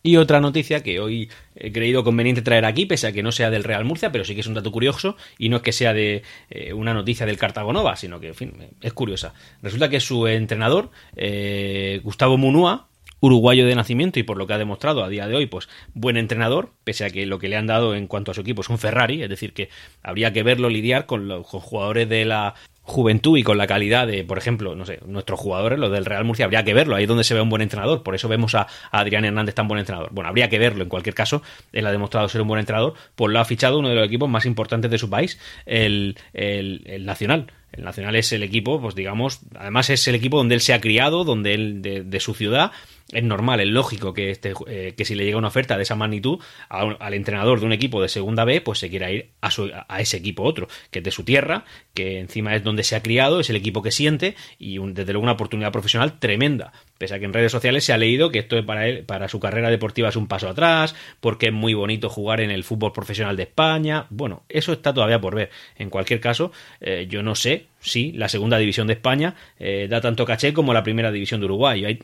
Y 0.02 0.16
otra 0.16 0.40
noticia 0.40 0.82
que 0.82 0.98
hoy 0.98 1.30
he 1.54 1.70
creído 1.70 2.02
conveniente 2.02 2.42
traer 2.42 2.64
aquí, 2.64 2.86
pese 2.86 3.06
a 3.06 3.12
que 3.12 3.22
no 3.22 3.30
sea 3.30 3.50
del 3.50 3.64
Real 3.64 3.84
Murcia, 3.84 4.10
pero 4.10 4.24
sí 4.24 4.34
que 4.34 4.40
es 4.40 4.46
un 4.46 4.54
dato 4.54 4.72
curioso, 4.72 5.16
y 5.38 5.48
no 5.48 5.56
es 5.56 5.62
que 5.62 5.72
sea 5.72 5.94
de 5.94 6.22
eh, 6.50 6.72
una 6.72 6.92
noticia 6.92 7.24
del 7.24 7.38
Cartagonova, 7.38 7.96
sino 7.96 8.18
que, 8.18 8.28
en 8.28 8.34
fin, 8.34 8.52
es 8.80 8.92
curiosa. 8.92 9.32
Resulta 9.62 9.88
que 9.88 10.00
su 10.00 10.26
entrenador, 10.26 10.90
eh, 11.14 12.00
Gustavo 12.02 12.36
Munúa, 12.36 12.88
uruguayo 13.22 13.64
de 13.66 13.76
nacimiento 13.76 14.18
y 14.18 14.24
por 14.24 14.36
lo 14.36 14.48
que 14.48 14.54
ha 14.54 14.58
demostrado 14.58 15.04
a 15.04 15.08
día 15.08 15.28
de 15.28 15.36
hoy, 15.36 15.46
pues 15.46 15.68
buen 15.94 16.16
entrenador, 16.16 16.72
pese 16.82 17.04
a 17.04 17.10
que 17.10 17.24
lo 17.24 17.38
que 17.38 17.48
le 17.48 17.56
han 17.56 17.68
dado 17.68 17.94
en 17.94 18.08
cuanto 18.08 18.32
a 18.32 18.34
su 18.34 18.40
equipo 18.40 18.62
es 18.62 18.68
un 18.68 18.78
Ferrari, 18.78 19.22
es 19.22 19.28
decir, 19.28 19.52
que 19.52 19.68
habría 20.02 20.32
que 20.32 20.42
verlo 20.42 20.68
lidiar 20.68 21.06
con 21.06 21.28
los 21.28 21.46
jugadores 21.46 22.08
de 22.08 22.24
la 22.24 22.54
juventud 22.84 23.38
y 23.38 23.42
con 23.42 23.58
la 23.58 23.66
calidad 23.66 24.06
de, 24.06 24.24
por 24.24 24.38
ejemplo, 24.38 24.74
no 24.74 24.84
sé, 24.84 24.98
nuestros 25.06 25.38
jugadores, 25.38 25.78
los 25.78 25.92
del 25.92 26.04
Real 26.04 26.24
Murcia, 26.24 26.44
habría 26.44 26.64
que 26.64 26.74
verlo, 26.74 26.96
ahí 26.96 27.04
es 27.04 27.08
donde 27.08 27.24
se 27.24 27.34
ve 27.34 27.40
un 27.40 27.48
buen 27.48 27.62
entrenador, 27.62 28.02
por 28.02 28.14
eso 28.14 28.28
vemos 28.28 28.54
a, 28.54 28.66
Adrián 28.90 29.24
Hernández 29.24 29.54
tan 29.54 29.68
buen 29.68 29.78
entrenador. 29.78 30.10
Bueno, 30.12 30.28
habría 30.28 30.48
que 30.48 30.58
verlo, 30.58 30.82
en 30.82 30.88
cualquier 30.88 31.14
caso, 31.14 31.42
él 31.72 31.86
ha 31.86 31.92
demostrado 31.92 32.28
ser 32.28 32.40
un 32.42 32.48
buen 32.48 32.60
entrenador, 32.60 32.94
pues 33.14 33.32
lo 33.32 33.38
ha 33.38 33.44
fichado 33.44 33.78
uno 33.78 33.88
de 33.88 33.94
los 33.94 34.06
equipos 34.06 34.28
más 34.28 34.46
importantes 34.46 34.90
de 34.90 34.98
su 34.98 35.08
país, 35.08 35.38
el, 35.64 36.16
el, 36.32 37.06
Nacional. 37.06 37.52
El 37.72 37.84
Nacional 37.84 38.16
es 38.16 38.32
el 38.32 38.42
equipo, 38.42 38.80
pues 38.80 38.94
digamos, 38.94 39.40
además 39.54 39.88
es 39.88 40.06
el 40.06 40.14
equipo 40.14 40.36
donde 40.36 40.56
él 40.56 40.60
se 40.60 40.74
ha 40.74 40.80
criado, 40.80 41.24
donde 41.24 41.54
él, 41.54 41.82
de, 41.82 42.02
de 42.02 42.20
su 42.20 42.34
ciudad, 42.34 42.72
es 43.12 43.22
normal, 43.22 43.60
es 43.60 43.68
lógico 43.68 44.14
que, 44.14 44.30
este, 44.30 44.54
eh, 44.66 44.94
que 44.96 45.04
si 45.04 45.14
le 45.14 45.24
llega 45.24 45.38
una 45.38 45.48
oferta 45.48 45.76
de 45.76 45.82
esa 45.82 45.94
magnitud 45.94 46.40
al 46.68 47.14
entrenador 47.14 47.60
de 47.60 47.66
un 47.66 47.72
equipo 47.72 48.00
de 48.00 48.08
segunda 48.08 48.44
B, 48.44 48.60
pues 48.60 48.78
se 48.78 48.88
quiera 48.88 49.10
ir 49.10 49.30
a, 49.40 49.50
a, 49.88 50.00
ese 50.00 50.16
equipo 50.16 50.42
otro, 50.42 50.68
que 50.90 51.00
es 51.00 51.04
de 51.04 51.10
su 51.10 51.24
tierra, 51.24 51.64
que 51.94 52.18
encima 52.18 52.54
es 52.56 52.64
donde 52.64 52.84
se 52.84 52.96
ha 52.96 53.02
criado, 53.02 53.40
es 53.40 53.50
el 53.50 53.56
equipo 53.56 53.82
que 53.82 53.90
siente 53.90 54.34
y 54.58 54.78
desde 54.78 55.12
luego 55.12 55.22
una 55.22 55.32
oportunidad 55.32 55.72
profesional 55.72 56.18
tremenda. 56.18 56.72
Pese 57.02 57.16
a 57.16 57.18
que 57.18 57.24
en 57.24 57.32
redes 57.32 57.50
sociales 57.50 57.82
se 57.82 57.92
ha 57.92 57.98
leído 57.98 58.30
que 58.30 58.38
esto 58.38 58.64
para 58.64 58.86
él, 58.86 59.02
para 59.02 59.26
su 59.26 59.40
carrera 59.40 59.70
deportiva 59.70 60.10
es 60.10 60.14
un 60.14 60.28
paso 60.28 60.48
atrás, 60.48 60.94
porque 61.18 61.46
es 61.46 61.52
muy 61.52 61.74
bonito 61.74 62.08
jugar 62.08 62.40
en 62.40 62.52
el 62.52 62.62
fútbol 62.62 62.92
profesional 62.92 63.36
de 63.36 63.42
España. 63.42 64.06
Bueno, 64.08 64.44
eso 64.48 64.72
está 64.72 64.94
todavía 64.94 65.20
por 65.20 65.34
ver. 65.34 65.50
En 65.76 65.90
cualquier 65.90 66.20
caso, 66.20 66.52
eh, 66.80 67.08
yo 67.10 67.24
no 67.24 67.34
sé 67.34 67.66
si 67.80 68.12
la 68.12 68.28
segunda 68.28 68.56
división 68.56 68.86
de 68.86 68.92
España 68.92 69.34
eh, 69.58 69.88
da 69.90 70.00
tanto 70.00 70.24
caché 70.24 70.52
como 70.52 70.72
la 70.72 70.84
primera 70.84 71.10
división 71.10 71.40
de 71.40 71.46
Uruguay. 71.46 71.98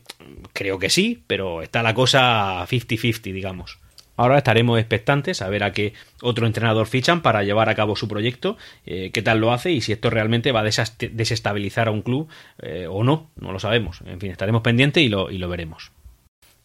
creo 0.52 0.81
que 0.81 0.90
sí, 0.90 1.23
pero 1.28 1.62
está 1.62 1.85
la 1.85 1.95
cosa 1.95 2.67
50-50, 2.67 3.33
digamos. 3.33 3.78
Ahora 4.19 4.39
estaremos 4.39 4.81
expectantes 4.81 5.43
a 5.43 5.49
ver 5.49 5.63
a 5.63 5.73
qué 5.73 5.95
otro 6.23 6.49
entrenador 6.49 6.89
fichan 6.89 7.23
para 7.23 7.45
llevar 7.45 7.69
a 7.69 7.77
cabo 7.77 7.95
su 7.95 8.09
proyecto, 8.09 8.57
eh, 8.85 9.11
qué 9.13 9.23
tal 9.23 9.39
lo 9.39 9.53
hace 9.53 9.71
y 9.71 9.81
si 9.81 9.93
esto 9.93 10.11
realmente 10.11 10.51
va 10.51 10.61
a 10.61 10.65
desestabilizar 10.65 11.87
a 11.87 11.93
un 11.93 12.03
club 12.03 12.29
eh, 12.61 12.89
o 12.91 13.05
no, 13.05 13.31
no 13.41 13.53
lo 13.53 13.61
sabemos. 13.61 14.01
En 14.07 14.19
fin, 14.19 14.33
estaremos 14.33 14.63
pendientes 14.63 15.05
y 15.05 15.09
lo, 15.09 15.49
veremos. 15.49 15.93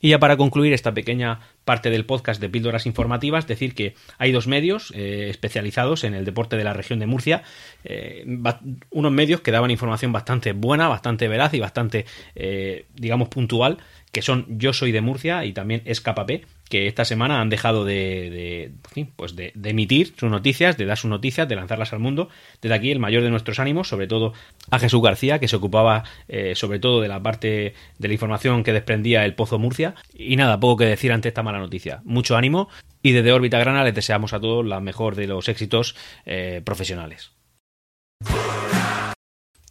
Y 0.01 0.09
ya 0.09 0.19
para 0.19 0.35
concluir 0.35 0.73
esta 0.73 0.95
pequeña 0.95 1.41
parte 1.63 1.91
del 1.91 2.07
podcast 2.07 2.41
de 2.41 2.49
píldoras 2.49 2.87
informativas, 2.87 3.45
decir 3.45 3.75
que 3.75 3.93
hay 4.17 4.31
dos 4.31 4.47
medios 4.47 4.91
eh, 4.95 5.27
especializados 5.29 6.03
en 6.05 6.15
el 6.15 6.25
deporte 6.25 6.57
de 6.57 6.63
la 6.63 6.73
región 6.73 6.97
de 6.97 7.05
Murcia, 7.05 7.43
unos 8.89 9.11
medios 9.11 9.41
que 9.41 9.51
daban 9.51 9.69
información 9.69 10.11
bastante 10.11 10.53
buena, 10.53 10.87
bastante 10.87 11.27
veraz 11.27 11.53
y 11.53 11.59
bastante, 11.59 12.05
digamos, 12.95 13.29
puntual 13.29 13.77
que 14.13 14.21
son 14.21 14.45
Yo 14.59 14.73
Soy 14.73 14.91
de 14.91 15.01
Murcia 15.01 15.43
y 15.43 15.53
también 15.53 15.81
Escapapé, 15.85 16.45
que 16.73 16.87
esta 16.87 17.05
semana 17.05 17.39
han 17.39 17.49
dejado 17.49 17.85
de, 17.85 18.71
pues 19.15 19.35
de, 19.35 19.53
emitir 19.63 20.15
sus 20.17 20.31
noticias, 20.31 20.75
de 20.75 20.87
dar 20.87 20.97
sus 20.97 21.07
noticias, 21.07 21.47
de 21.47 21.55
lanzarlas 21.55 21.93
al 21.93 21.99
mundo. 21.99 22.29
Desde 22.63 22.73
aquí 22.73 22.89
el 22.89 22.97
mayor 22.97 23.21
de 23.21 23.29
nuestros 23.29 23.59
ánimos, 23.59 23.87
sobre 23.87 24.07
todo 24.07 24.33
a 24.71 24.79
Jesús 24.79 24.99
García, 24.99 25.37
que 25.37 25.47
se 25.47 25.55
ocupaba 25.55 26.03
eh, 26.27 26.53
sobre 26.55 26.79
todo 26.79 26.99
de 26.99 27.09
la 27.09 27.21
parte 27.21 27.75
de 27.99 28.07
la 28.07 28.13
información 28.15 28.63
que 28.63 28.73
desprendía 28.73 29.23
el 29.23 29.35
Pozo 29.35 29.59
Murcia. 29.59 29.93
Y 30.15 30.35
nada, 30.35 30.59
poco 30.59 30.77
que 30.77 30.85
decir 30.85 31.11
ante 31.11 31.27
esta 31.27 31.43
mala 31.43 31.59
noticia. 31.59 32.01
Mucho 32.05 32.35
ánimo 32.37 32.69
y 33.03 33.11
desde 33.11 33.33
órbita 33.33 33.59
grana 33.59 33.83
les 33.83 33.93
deseamos 33.93 34.33
a 34.33 34.39
todos 34.39 34.65
la 34.65 34.79
mejor 34.79 35.15
de 35.15 35.27
los 35.27 35.49
éxitos 35.49 35.95
eh, 36.25 36.63
profesionales. 36.65 37.33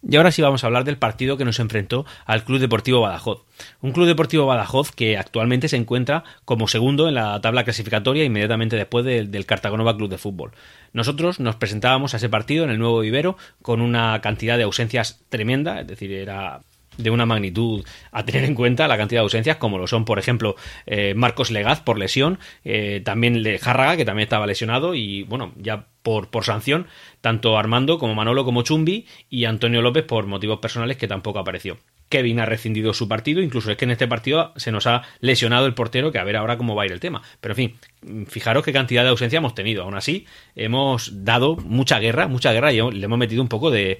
Y 0.08 0.16
ahora 0.16 0.32
sí 0.32 0.42
vamos 0.42 0.64
a 0.64 0.66
hablar 0.66 0.82
del 0.82 0.98
partido 0.98 1.36
que 1.36 1.44
nos 1.44 1.60
enfrentó 1.60 2.04
al 2.26 2.44
Club 2.44 2.58
Deportivo 2.58 3.00
Badajoz. 3.00 3.44
Un 3.80 3.92
Club 3.92 4.06
Deportivo 4.06 4.46
Badajoz 4.46 4.90
que 4.90 5.16
actualmente 5.16 5.68
se 5.68 5.76
encuentra 5.76 6.24
como 6.44 6.66
segundo 6.66 7.08
en 7.08 7.14
la 7.14 7.40
tabla 7.40 7.62
clasificatoria 7.62 8.24
inmediatamente 8.24 8.74
después 8.76 9.04
del 9.04 9.46
Cartagonova 9.46 9.96
Club 9.96 10.10
de 10.10 10.18
Fútbol. 10.18 10.52
Nosotros 10.92 11.38
nos 11.38 11.54
presentábamos 11.54 12.14
a 12.14 12.16
ese 12.16 12.28
partido 12.28 12.64
en 12.64 12.70
el 12.70 12.78
Nuevo 12.78 12.98
Vivero 13.00 13.36
con 13.62 13.80
una 13.80 14.20
cantidad 14.20 14.56
de 14.56 14.64
ausencias 14.64 15.20
tremenda, 15.28 15.80
es 15.80 15.86
decir, 15.86 16.10
era 16.12 16.62
de 16.96 17.10
una 17.10 17.26
magnitud 17.26 17.84
a 18.10 18.24
tener 18.24 18.44
en 18.44 18.54
cuenta 18.54 18.88
la 18.88 18.96
cantidad 18.96 19.20
de 19.20 19.24
ausencias, 19.24 19.56
como 19.56 19.78
lo 19.78 19.86
son, 19.86 20.04
por 20.04 20.18
ejemplo, 20.18 20.56
eh, 20.86 21.14
Marcos 21.14 21.50
Legaz 21.50 21.80
por 21.80 21.98
lesión, 21.98 22.38
eh, 22.64 23.00
también 23.04 23.42
Járraga, 23.58 23.96
que 23.96 24.04
también 24.04 24.24
estaba 24.24 24.46
lesionado, 24.46 24.94
y 24.94 25.22
bueno, 25.24 25.52
ya 25.56 25.86
por, 26.02 26.28
por 26.28 26.44
sanción, 26.44 26.86
tanto 27.20 27.58
Armando 27.58 27.98
como 27.98 28.14
Manolo 28.14 28.44
como 28.44 28.62
Chumbi 28.62 29.06
y 29.30 29.44
Antonio 29.44 29.82
López 29.82 30.04
por 30.04 30.26
motivos 30.26 30.58
personales 30.58 30.96
que 30.96 31.08
tampoco 31.08 31.38
apareció. 31.38 31.78
Kevin 32.08 32.40
ha 32.40 32.44
rescindido 32.44 32.92
su 32.92 33.08
partido, 33.08 33.40
incluso 33.40 33.70
es 33.70 33.78
que 33.78 33.86
en 33.86 33.90
este 33.90 34.06
partido 34.06 34.52
se 34.56 34.70
nos 34.70 34.86
ha 34.86 35.02
lesionado 35.20 35.64
el 35.64 35.72
portero, 35.72 36.12
que 36.12 36.18
a 36.18 36.24
ver 36.24 36.36
ahora 36.36 36.58
cómo 36.58 36.74
va 36.74 36.82
a 36.82 36.86
ir 36.86 36.92
el 36.92 37.00
tema. 37.00 37.22
Pero 37.40 37.52
en 37.52 37.56
fin, 37.56 38.26
fijaros 38.28 38.64
qué 38.64 38.72
cantidad 38.72 39.02
de 39.02 39.08
ausencia 39.08 39.38
hemos 39.38 39.54
tenido. 39.54 39.82
Aún 39.82 39.94
así, 39.94 40.26
hemos 40.54 41.24
dado 41.24 41.56
mucha 41.56 41.98
guerra, 42.00 42.28
mucha 42.28 42.52
guerra 42.52 42.70
y 42.70 42.76
le 42.76 43.04
hemos 43.06 43.18
metido 43.18 43.40
un 43.40 43.48
poco 43.48 43.70
de 43.70 43.98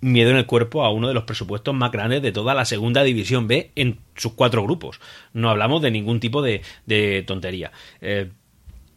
miedo 0.00 0.30
en 0.30 0.36
el 0.36 0.46
cuerpo 0.46 0.84
a 0.84 0.90
uno 0.90 1.08
de 1.08 1.14
los 1.14 1.24
presupuestos 1.24 1.74
más 1.74 1.90
grandes 1.90 2.22
de 2.22 2.32
toda 2.32 2.54
la 2.54 2.64
segunda 2.64 3.02
división 3.02 3.48
B 3.48 3.70
en 3.74 3.98
sus 4.16 4.32
cuatro 4.32 4.62
grupos. 4.62 5.00
No 5.32 5.50
hablamos 5.50 5.82
de 5.82 5.90
ningún 5.90 6.20
tipo 6.20 6.42
de, 6.42 6.62
tontería. 7.26 7.72
Eh, 8.00 8.30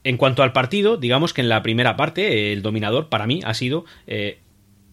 en 0.04 0.18
cuanto 0.18 0.44
al 0.44 0.54
partido, 0.54 0.98
digamos 0.98 1.34
que 1.34 1.42
en 1.42 1.50
la 1.50 1.62
primera 1.62 1.96
parte 1.96 2.54
el 2.54 2.62
dominador 2.62 3.10
para 3.10 3.28
mí 3.28 3.42
ha 3.46 3.54
sido 3.54 3.86
eh, 4.08 4.40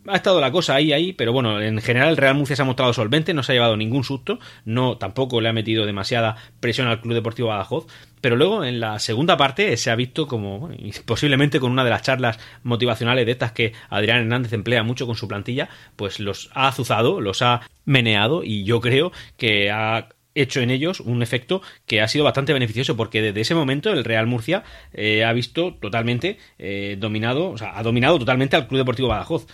ha 0.08 0.16
estado 0.16 0.40
la 0.40 0.50
cosa 0.50 0.74
ahí, 0.74 0.92
ahí, 0.92 1.12
pero 1.12 1.32
bueno, 1.32 1.60
en 1.60 1.80
general 1.80 2.10
el 2.10 2.16
Real 2.16 2.34
Murcia 2.34 2.56
se 2.56 2.62
ha 2.62 2.64
mostrado 2.64 2.92
solvente, 2.92 3.34
no 3.34 3.42
se 3.42 3.52
ha 3.52 3.54
llevado 3.54 3.76
ningún 3.76 4.04
susto, 4.04 4.38
no 4.64 4.96
tampoco 4.98 5.40
le 5.40 5.48
ha 5.48 5.52
metido 5.52 5.86
demasiada 5.86 6.36
presión 6.60 6.88
al 6.88 7.00
Club 7.00 7.14
Deportivo 7.14 7.48
Badajoz, 7.48 7.86
pero 8.20 8.36
luego 8.36 8.64
en 8.64 8.80
la 8.80 8.98
segunda 8.98 9.36
parte 9.36 9.76
se 9.76 9.90
ha 9.90 9.96
visto 9.96 10.26
como, 10.26 10.70
posiblemente 11.06 11.60
con 11.60 11.72
una 11.72 11.84
de 11.84 11.90
las 11.90 12.02
charlas 12.02 12.38
motivacionales 12.62 13.26
de 13.26 13.32
estas 13.32 13.52
que 13.52 13.72
Adrián 13.88 14.18
Hernández 14.18 14.52
emplea 14.52 14.82
mucho 14.82 15.06
con 15.06 15.16
su 15.16 15.28
plantilla, 15.28 15.68
pues 15.96 16.20
los 16.20 16.50
ha 16.54 16.68
azuzado, 16.68 17.20
los 17.20 17.42
ha 17.42 17.62
meneado 17.84 18.42
y 18.44 18.64
yo 18.64 18.80
creo 18.80 19.12
que 19.36 19.70
ha 19.70 20.08
hecho 20.40 20.60
en 20.60 20.70
ellos 20.70 21.00
un 21.00 21.22
efecto 21.22 21.62
que 21.86 22.00
ha 22.00 22.08
sido 22.08 22.24
bastante 22.24 22.52
beneficioso 22.52 22.96
porque 22.96 23.20
desde 23.20 23.40
ese 23.40 23.54
momento 23.54 23.92
el 23.92 24.04
Real 24.04 24.26
Murcia 24.26 24.62
eh, 24.92 25.24
ha 25.24 25.32
visto 25.32 25.74
totalmente 25.74 26.38
eh, 26.58 26.96
dominado, 26.98 27.50
o 27.50 27.58
sea, 27.58 27.76
ha 27.76 27.82
dominado 27.82 28.18
totalmente 28.18 28.56
al 28.56 28.68
Club 28.68 28.78
Deportivo 28.78 29.08
Badajoz. 29.08 29.46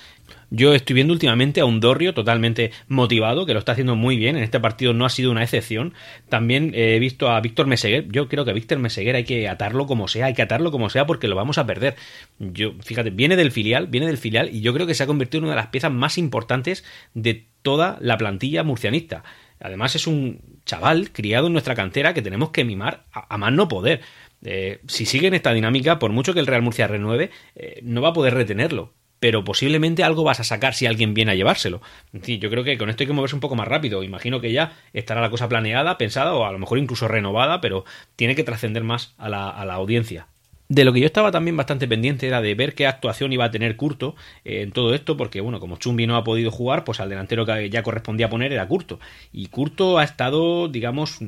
Yo 0.50 0.72
estoy 0.72 0.94
viendo 0.94 1.12
últimamente 1.12 1.60
a 1.60 1.64
un 1.64 1.80
Dorrio 1.80 2.14
totalmente 2.14 2.70
motivado, 2.86 3.44
que 3.44 3.54
lo 3.54 3.58
está 3.58 3.72
haciendo 3.72 3.96
muy 3.96 4.16
bien. 4.16 4.36
En 4.36 4.42
este 4.42 4.60
partido 4.60 4.92
no 4.92 5.04
ha 5.04 5.10
sido 5.10 5.30
una 5.30 5.42
excepción. 5.42 5.94
También 6.28 6.72
he 6.74 6.98
visto 6.98 7.28
a 7.28 7.40
Víctor 7.40 7.66
Meseguer. 7.66 8.06
Yo 8.08 8.28
creo 8.28 8.44
que 8.44 8.52
a 8.52 8.54
Víctor 8.54 8.78
Meseguer 8.78 9.16
hay 9.16 9.24
que 9.24 9.48
atarlo 9.48 9.86
como 9.86 10.06
sea, 10.06 10.26
hay 10.26 10.34
que 10.34 10.42
atarlo 10.42 10.70
como 10.70 10.90
sea 10.90 11.06
porque 11.06 11.28
lo 11.28 11.36
vamos 11.36 11.58
a 11.58 11.66
perder. 11.66 11.96
Yo, 12.38 12.74
fíjate, 12.80 13.10
viene 13.10 13.36
del 13.36 13.50
filial, 13.50 13.88
viene 13.88 14.06
del 14.06 14.18
filial 14.18 14.48
y 14.52 14.60
yo 14.60 14.72
creo 14.72 14.86
que 14.86 14.94
se 14.94 15.02
ha 15.02 15.06
convertido 15.06 15.40
en 15.40 15.44
una 15.44 15.54
de 15.54 15.60
las 15.60 15.68
piezas 15.68 15.92
más 15.92 16.18
importantes 16.18 16.84
de 17.14 17.46
toda 17.62 17.98
la 18.00 18.16
plantilla 18.16 18.62
murcianista. 18.62 19.24
Además 19.60 19.94
es 19.96 20.06
un 20.06 20.40
chaval 20.66 21.10
criado 21.10 21.46
en 21.46 21.52
nuestra 21.52 21.74
cantera 21.74 22.14
que 22.14 22.22
tenemos 22.22 22.50
que 22.50 22.64
mimar 22.64 23.06
a, 23.12 23.36
más 23.38 23.52
no 23.52 23.66
poder. 23.66 24.02
Eh, 24.44 24.80
si 24.86 25.06
sigue 25.06 25.26
en 25.28 25.34
esta 25.34 25.52
dinámica, 25.52 25.98
por 25.98 26.12
mucho 26.12 26.34
que 26.34 26.40
el 26.40 26.46
Real 26.46 26.62
Murcia 26.62 26.86
renueve, 26.86 27.30
eh, 27.54 27.80
no 27.82 28.02
va 28.02 28.10
a 28.10 28.12
poder 28.12 28.34
retenerlo 28.34 28.92
pero 29.24 29.42
posiblemente 29.42 30.04
algo 30.04 30.22
vas 30.22 30.40
a 30.40 30.44
sacar 30.44 30.74
si 30.74 30.84
alguien 30.84 31.14
viene 31.14 31.32
a 31.32 31.34
llevárselo. 31.34 31.80
yo 32.12 32.50
creo 32.50 32.62
que 32.62 32.76
con 32.76 32.90
esto 32.90 33.04
hay 33.04 33.06
que 33.06 33.14
moverse 33.14 33.34
un 33.34 33.40
poco 33.40 33.56
más 33.56 33.66
rápido. 33.66 34.02
Imagino 34.02 34.38
que 34.38 34.52
ya 34.52 34.74
estará 34.92 35.22
la 35.22 35.30
cosa 35.30 35.48
planeada, 35.48 35.96
pensada 35.96 36.34
o 36.34 36.44
a 36.44 36.52
lo 36.52 36.58
mejor 36.58 36.76
incluso 36.76 37.08
renovada, 37.08 37.62
pero 37.62 37.86
tiene 38.16 38.34
que 38.34 38.44
trascender 38.44 38.84
más 38.84 39.14
a 39.16 39.30
la, 39.30 39.48
audiencia. 39.76 40.26
De 40.68 40.84
lo 40.84 40.92
que 40.92 41.00
yo 41.00 41.06
estaba 41.06 41.30
también 41.30 41.56
bastante 41.56 41.88
pendiente 41.88 42.26
era 42.26 42.42
de 42.42 42.54
ver 42.54 42.74
qué 42.74 42.86
actuación 42.86 43.32
iba 43.32 43.46
a 43.46 43.50
tener 43.50 43.76
Curto 43.76 44.14
eh, 44.44 44.60
en 44.60 44.72
todo 44.72 44.92
esto, 44.92 45.16
porque 45.16 45.40
bueno, 45.40 45.58
como 45.58 45.78
Chumbi 45.78 46.06
no 46.06 46.16
ha 46.16 46.24
podido 46.24 46.50
jugar, 46.50 46.84
pues 46.84 47.00
al 47.00 47.08
delantero 47.08 47.46
que 47.46 47.70
ya 47.70 47.82
correspondía 47.82 48.28
poner 48.28 48.52
era 48.52 48.68
Curto. 48.68 49.00
Y 49.32 49.46
Curto 49.46 49.96
ha 49.96 50.04
estado, 50.04 50.68
digamos, 50.68 51.20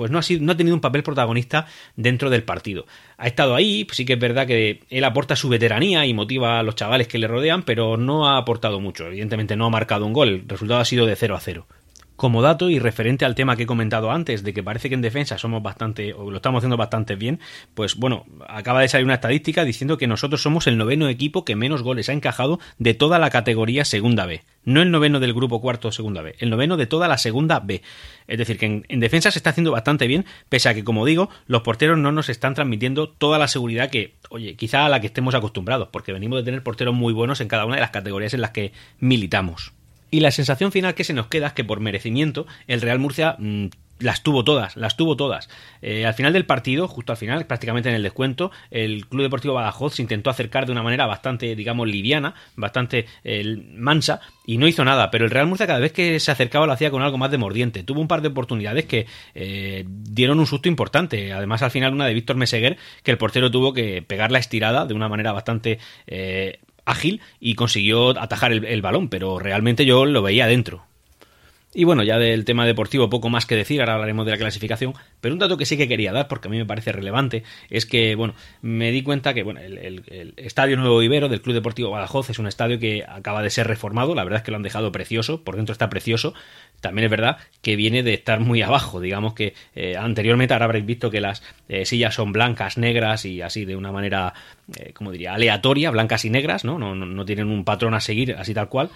pues 0.00 0.10
no 0.10 0.18
ha, 0.18 0.22
sido, 0.22 0.42
no 0.42 0.52
ha 0.52 0.56
tenido 0.56 0.74
un 0.74 0.80
papel 0.80 1.02
protagonista 1.02 1.66
dentro 1.94 2.30
del 2.30 2.42
partido. 2.42 2.86
Ha 3.18 3.26
estado 3.26 3.54
ahí, 3.54 3.84
pues 3.84 3.98
sí 3.98 4.06
que 4.06 4.14
es 4.14 4.18
verdad 4.18 4.46
que 4.46 4.80
él 4.88 5.04
aporta 5.04 5.36
su 5.36 5.50
veteranía 5.50 6.06
y 6.06 6.14
motiva 6.14 6.58
a 6.58 6.62
los 6.62 6.74
chavales 6.74 7.06
que 7.06 7.18
le 7.18 7.28
rodean, 7.28 7.64
pero 7.64 7.98
no 7.98 8.26
ha 8.26 8.38
aportado 8.38 8.80
mucho. 8.80 9.08
Evidentemente 9.08 9.56
no 9.56 9.66
ha 9.66 9.68
marcado 9.68 10.06
un 10.06 10.14
gol, 10.14 10.28
el 10.28 10.48
resultado 10.48 10.80
ha 10.80 10.86
sido 10.86 11.04
de 11.04 11.16
0 11.16 11.36
a 11.36 11.40
0. 11.40 11.66
Como 12.20 12.42
dato 12.42 12.68
y 12.68 12.78
referente 12.78 13.24
al 13.24 13.34
tema 13.34 13.56
que 13.56 13.62
he 13.62 13.66
comentado 13.66 14.10
antes, 14.10 14.42
de 14.42 14.52
que 14.52 14.62
parece 14.62 14.90
que 14.90 14.94
en 14.94 15.00
defensa 15.00 15.38
somos 15.38 15.62
bastante, 15.62 16.12
o 16.12 16.30
lo 16.30 16.36
estamos 16.36 16.58
haciendo 16.58 16.76
bastante 16.76 17.16
bien, 17.16 17.40
pues 17.72 17.96
bueno, 17.96 18.26
acaba 18.46 18.82
de 18.82 18.88
salir 18.88 19.06
una 19.06 19.14
estadística 19.14 19.64
diciendo 19.64 19.96
que 19.96 20.06
nosotros 20.06 20.42
somos 20.42 20.66
el 20.66 20.76
noveno 20.76 21.08
equipo 21.08 21.46
que 21.46 21.56
menos 21.56 21.82
goles 21.82 22.10
ha 22.10 22.12
encajado 22.12 22.60
de 22.76 22.92
toda 22.92 23.18
la 23.18 23.30
categoría 23.30 23.86
Segunda 23.86 24.26
B. 24.26 24.42
No 24.64 24.82
el 24.82 24.90
noveno 24.90 25.18
del 25.18 25.32
grupo 25.32 25.62
cuarto 25.62 25.92
Segunda 25.92 26.20
B, 26.20 26.36
el 26.40 26.50
noveno 26.50 26.76
de 26.76 26.84
toda 26.84 27.08
la 27.08 27.16
Segunda 27.16 27.58
B. 27.58 27.80
Es 28.28 28.36
decir, 28.36 28.58
que 28.58 28.66
en, 28.66 28.84
en 28.90 29.00
defensa 29.00 29.30
se 29.30 29.38
está 29.38 29.48
haciendo 29.48 29.72
bastante 29.72 30.06
bien, 30.06 30.26
pese 30.50 30.68
a 30.68 30.74
que, 30.74 30.84
como 30.84 31.06
digo, 31.06 31.30
los 31.46 31.62
porteros 31.62 31.96
no 31.96 32.12
nos 32.12 32.28
están 32.28 32.52
transmitiendo 32.52 33.08
toda 33.08 33.38
la 33.38 33.48
seguridad 33.48 33.88
que, 33.88 34.16
oye, 34.28 34.56
quizá 34.56 34.84
a 34.84 34.90
la 34.90 35.00
que 35.00 35.06
estemos 35.06 35.34
acostumbrados, 35.34 35.88
porque 35.90 36.12
venimos 36.12 36.40
de 36.40 36.44
tener 36.44 36.62
porteros 36.62 36.94
muy 36.94 37.14
buenos 37.14 37.40
en 37.40 37.48
cada 37.48 37.64
una 37.64 37.76
de 37.76 37.80
las 37.80 37.92
categorías 37.92 38.34
en 38.34 38.42
las 38.42 38.50
que 38.50 38.74
militamos. 38.98 39.72
Y 40.10 40.20
la 40.20 40.30
sensación 40.30 40.72
final 40.72 40.94
que 40.94 41.04
se 41.04 41.12
nos 41.12 41.28
queda 41.28 41.48
es 41.48 41.52
que 41.52 41.64
por 41.64 41.80
merecimiento 41.80 42.46
el 42.66 42.80
Real 42.80 42.98
Murcia 42.98 43.36
mm, 43.38 43.68
las 44.00 44.22
tuvo 44.22 44.44
todas, 44.44 44.76
las 44.76 44.96
tuvo 44.96 45.16
todas. 45.16 45.48
Eh, 45.82 46.06
al 46.06 46.14
final 46.14 46.32
del 46.32 46.46
partido, 46.46 46.88
justo 46.88 47.12
al 47.12 47.18
final, 47.18 47.46
prácticamente 47.46 47.88
en 47.88 47.94
el 47.94 48.02
descuento, 48.02 48.50
el 48.70 49.06
Club 49.06 49.22
Deportivo 49.22 49.54
Badajoz 49.54 49.94
se 49.94 50.02
intentó 50.02 50.30
acercar 50.30 50.66
de 50.66 50.72
una 50.72 50.82
manera 50.82 51.06
bastante, 51.06 51.54
digamos, 51.54 51.86
liviana, 51.86 52.34
bastante 52.56 53.06
eh, 53.24 53.62
mansa, 53.74 54.20
y 54.46 54.56
no 54.56 54.66
hizo 54.66 54.84
nada. 54.84 55.10
Pero 55.10 55.26
el 55.26 55.30
Real 55.30 55.46
Murcia 55.46 55.66
cada 55.66 55.78
vez 55.78 55.92
que 55.92 56.18
se 56.18 56.30
acercaba 56.30 56.66
lo 56.66 56.72
hacía 56.72 56.90
con 56.90 57.02
algo 57.02 57.18
más 57.18 57.30
de 57.30 57.38
mordiente. 57.38 57.82
Tuvo 57.82 58.00
un 58.00 58.08
par 58.08 58.22
de 58.22 58.28
oportunidades 58.28 58.86
que 58.86 59.06
eh, 59.34 59.84
dieron 59.86 60.40
un 60.40 60.46
susto 60.46 60.68
importante. 60.68 61.32
Además, 61.32 61.62
al 61.62 61.70
final 61.70 61.92
una 61.92 62.06
de 62.06 62.14
Víctor 62.14 62.36
Meseguer, 62.36 62.78
que 63.02 63.10
el 63.10 63.18
portero 63.18 63.50
tuvo 63.50 63.72
que 63.72 64.02
pegar 64.02 64.32
la 64.32 64.38
estirada 64.38 64.86
de 64.86 64.94
una 64.94 65.08
manera 65.08 65.32
bastante 65.32 65.78
ágil 66.84 67.20
y 67.38 67.54
consiguió 67.54 68.18
atajar 68.20 68.52
el, 68.52 68.82
balón, 68.82 69.08
pero 69.08 69.38
realmente 69.38 69.84
yo 69.84 70.06
lo 70.06 70.22
veía 70.22 70.44
adentro. 70.44 70.84
Y 71.72 71.84
bueno, 71.84 72.02
ya 72.02 72.18
del 72.18 72.44
tema 72.44 72.66
deportivo 72.66 73.08
poco 73.08 73.28
más 73.28 73.46
que 73.46 73.54
decir, 73.54 73.78
ahora 73.78 73.94
hablaremos 73.94 74.26
de 74.26 74.32
la 74.32 74.38
clasificación, 74.38 74.92
pero 75.20 75.34
un 75.34 75.38
dato 75.38 75.56
que 75.56 75.66
sí 75.66 75.76
que 75.76 75.86
quería 75.86 76.12
dar, 76.12 76.26
porque 76.26 76.48
a 76.48 76.50
mí 76.50 76.58
me 76.58 76.66
parece 76.66 76.90
relevante, 76.90 77.44
es 77.68 77.86
que, 77.86 78.16
bueno, 78.16 78.34
me 78.60 78.90
di 78.90 79.02
cuenta 79.02 79.34
que, 79.34 79.44
bueno, 79.44 79.60
el, 79.60 79.78
el, 79.78 80.34
Estadio 80.36 80.76
Nuevo 80.76 81.00
Ibero 81.00 81.28
del 81.28 81.42
Club 81.42 81.54
Deportivo 81.54 81.90
Badajoz 81.90 82.28
es 82.28 82.40
un 82.40 82.48
estadio 82.48 82.80
que 82.80 83.04
acaba 83.06 83.40
de 83.40 83.50
ser 83.50 83.68
reformado, 83.68 84.16
la 84.16 84.24
verdad 84.24 84.38
es 84.38 84.42
que 84.42 84.50
lo 84.50 84.56
han 84.56 84.64
dejado 84.64 84.90
precioso, 84.90 85.44
por 85.44 85.54
dentro 85.54 85.72
está 85.72 85.88
precioso, 85.88 86.34
también 86.80 87.04
es 87.04 87.10
verdad 87.10 87.38
que 87.62 87.76
viene 87.76 88.02
de 88.02 88.14
estar 88.14 88.40
muy 88.40 88.62
abajo, 88.62 89.00
digamos 89.00 89.34
que 89.34 89.54
eh, 89.74 89.96
anteriormente 89.96 90.54
ahora 90.54 90.64
habréis 90.64 90.86
visto 90.86 91.10
que 91.10 91.20
las 91.20 91.42
eh, 91.68 91.84
sillas 91.84 92.14
son 92.14 92.32
blancas, 92.32 92.78
negras 92.78 93.24
y 93.26 93.42
así 93.42 93.64
de 93.64 93.76
una 93.76 93.92
manera, 93.92 94.32
eh, 94.78 94.92
como 94.94 95.12
diría, 95.12 95.34
aleatoria, 95.34 95.90
blancas 95.90 96.24
y 96.24 96.30
negras, 96.30 96.64
¿no? 96.64 96.78
No, 96.78 96.94
no, 96.94 97.24
tienen 97.24 97.48
un 97.48 97.64
patrón 97.64 97.94
a 97.94 98.00
seguir 98.00 98.34
así 98.36 98.54
tal 98.54 98.68
cual. 98.68 98.90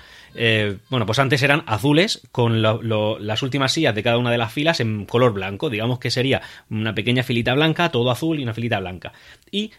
Bueno, 0.88 1.06
pues 1.06 1.18
antes 1.18 1.42
eran 1.42 1.62
azules 1.66 2.26
con 2.32 2.62
lo, 2.62 3.18
las 3.18 3.42
últimas 3.42 3.72
sillas 3.72 3.94
de 3.94 4.02
cada 4.02 4.18
una 4.18 4.30
de 4.30 4.38
las 4.38 4.52
filas 4.52 4.80
en 4.80 5.04
color 5.04 5.32
blanco, 5.32 5.70
digamos 5.70 5.98
que 5.98 6.10
sería 6.10 6.42
una 6.70 6.94
pequeña 6.94 7.22
filita 7.22 7.54
blanca, 7.54 7.90
todo 7.90 8.10
azul 8.10 8.40
y 8.40 8.42
una 8.42 8.54
filita 8.54 8.80
blanca. 8.80 9.12
Y 9.52 9.70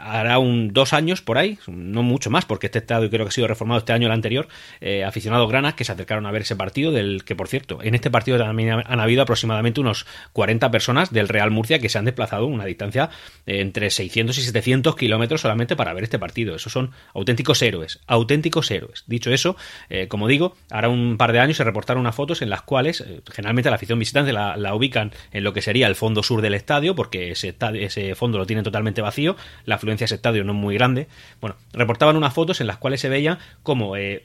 hará 0.00 0.38
un 0.38 0.72
dos 0.72 0.92
años 0.92 1.20
por 1.20 1.38
ahí, 1.38 1.58
no 1.68 2.02
mucho 2.02 2.30
más, 2.30 2.44
porque 2.44 2.66
este 2.66 2.80
estadio 2.80 3.08
creo 3.08 3.24
que 3.24 3.28
ha 3.28 3.32
sido 3.32 3.46
reformado 3.46 3.78
este 3.78 3.92
año 3.92 4.06
el 4.06 4.12
anterior, 4.12 4.48
aficionados 5.06 5.48
granas 5.48 5.74
que 5.74 5.84
se 5.84 5.92
acercaron 5.92 6.26
a 6.26 6.32
ver 6.32 6.42
ese 6.42 6.56
partido, 6.56 6.90
del 6.90 7.22
por 7.34 7.48
cierto, 7.48 7.80
en 7.82 7.94
este 7.94 8.10
partido 8.10 8.38
también 8.38 8.70
han 8.70 9.00
habido 9.00 9.22
aproximadamente 9.22 9.80
unos 9.80 10.06
40 10.32 10.70
personas 10.70 11.12
del 11.12 11.28
Real 11.28 11.50
Murcia 11.50 11.78
que 11.78 11.88
se 11.88 11.98
han 11.98 12.04
desplazado 12.04 12.46
una 12.46 12.64
distancia 12.64 13.10
entre 13.46 13.90
600 13.90 14.36
y 14.38 14.42
700 14.42 14.96
kilómetros 14.96 15.40
solamente 15.40 15.76
para 15.76 15.92
ver 15.92 16.04
este 16.04 16.18
partido. 16.18 16.54
Esos 16.54 16.72
son 16.72 16.92
auténticos 17.12 17.62
héroes, 17.62 18.00
auténticos 18.06 18.70
héroes. 18.70 19.04
Dicho 19.06 19.30
eso, 19.30 19.56
eh, 19.88 20.08
como 20.08 20.28
digo, 20.28 20.56
ahora 20.70 20.88
un 20.88 21.16
par 21.16 21.32
de 21.32 21.40
años 21.40 21.56
se 21.56 21.64
reportaron 21.64 22.00
unas 22.00 22.14
fotos 22.14 22.42
en 22.42 22.50
las 22.50 22.62
cuales 22.62 23.00
eh, 23.00 23.20
generalmente 23.32 23.70
la 23.70 23.76
afición 23.76 23.98
visitante 23.98 24.32
la, 24.32 24.74
ubican 24.74 25.12
en 25.32 25.44
lo 25.44 25.52
que 25.52 25.62
sería 25.62 25.86
el 25.86 25.94
fondo 25.94 26.22
sur 26.22 26.42
del 26.42 26.54
estadio, 26.54 26.94
porque 26.94 27.30
ese, 27.30 27.54
ese 27.74 28.14
fondo 28.14 28.38
lo 28.38 28.46
tienen 28.46 28.64
totalmente 28.64 29.02
vacío, 29.02 29.36
la 29.66 29.76
afluencia 29.76 30.04
a 30.04 30.06
ese 30.06 30.16
estadio 30.16 30.44
no 30.44 30.52
es 30.52 30.58
muy 30.58 30.74
grande. 30.74 31.06
Bueno, 31.40 31.56
reportaban 31.72 32.16
unas 32.16 32.34
fotos 32.34 32.60
en 32.60 32.66
las 32.66 32.78
cuales 32.78 33.00
se 33.00 33.08
veía 33.08 33.38
como 33.62 33.96
eh, 33.96 34.24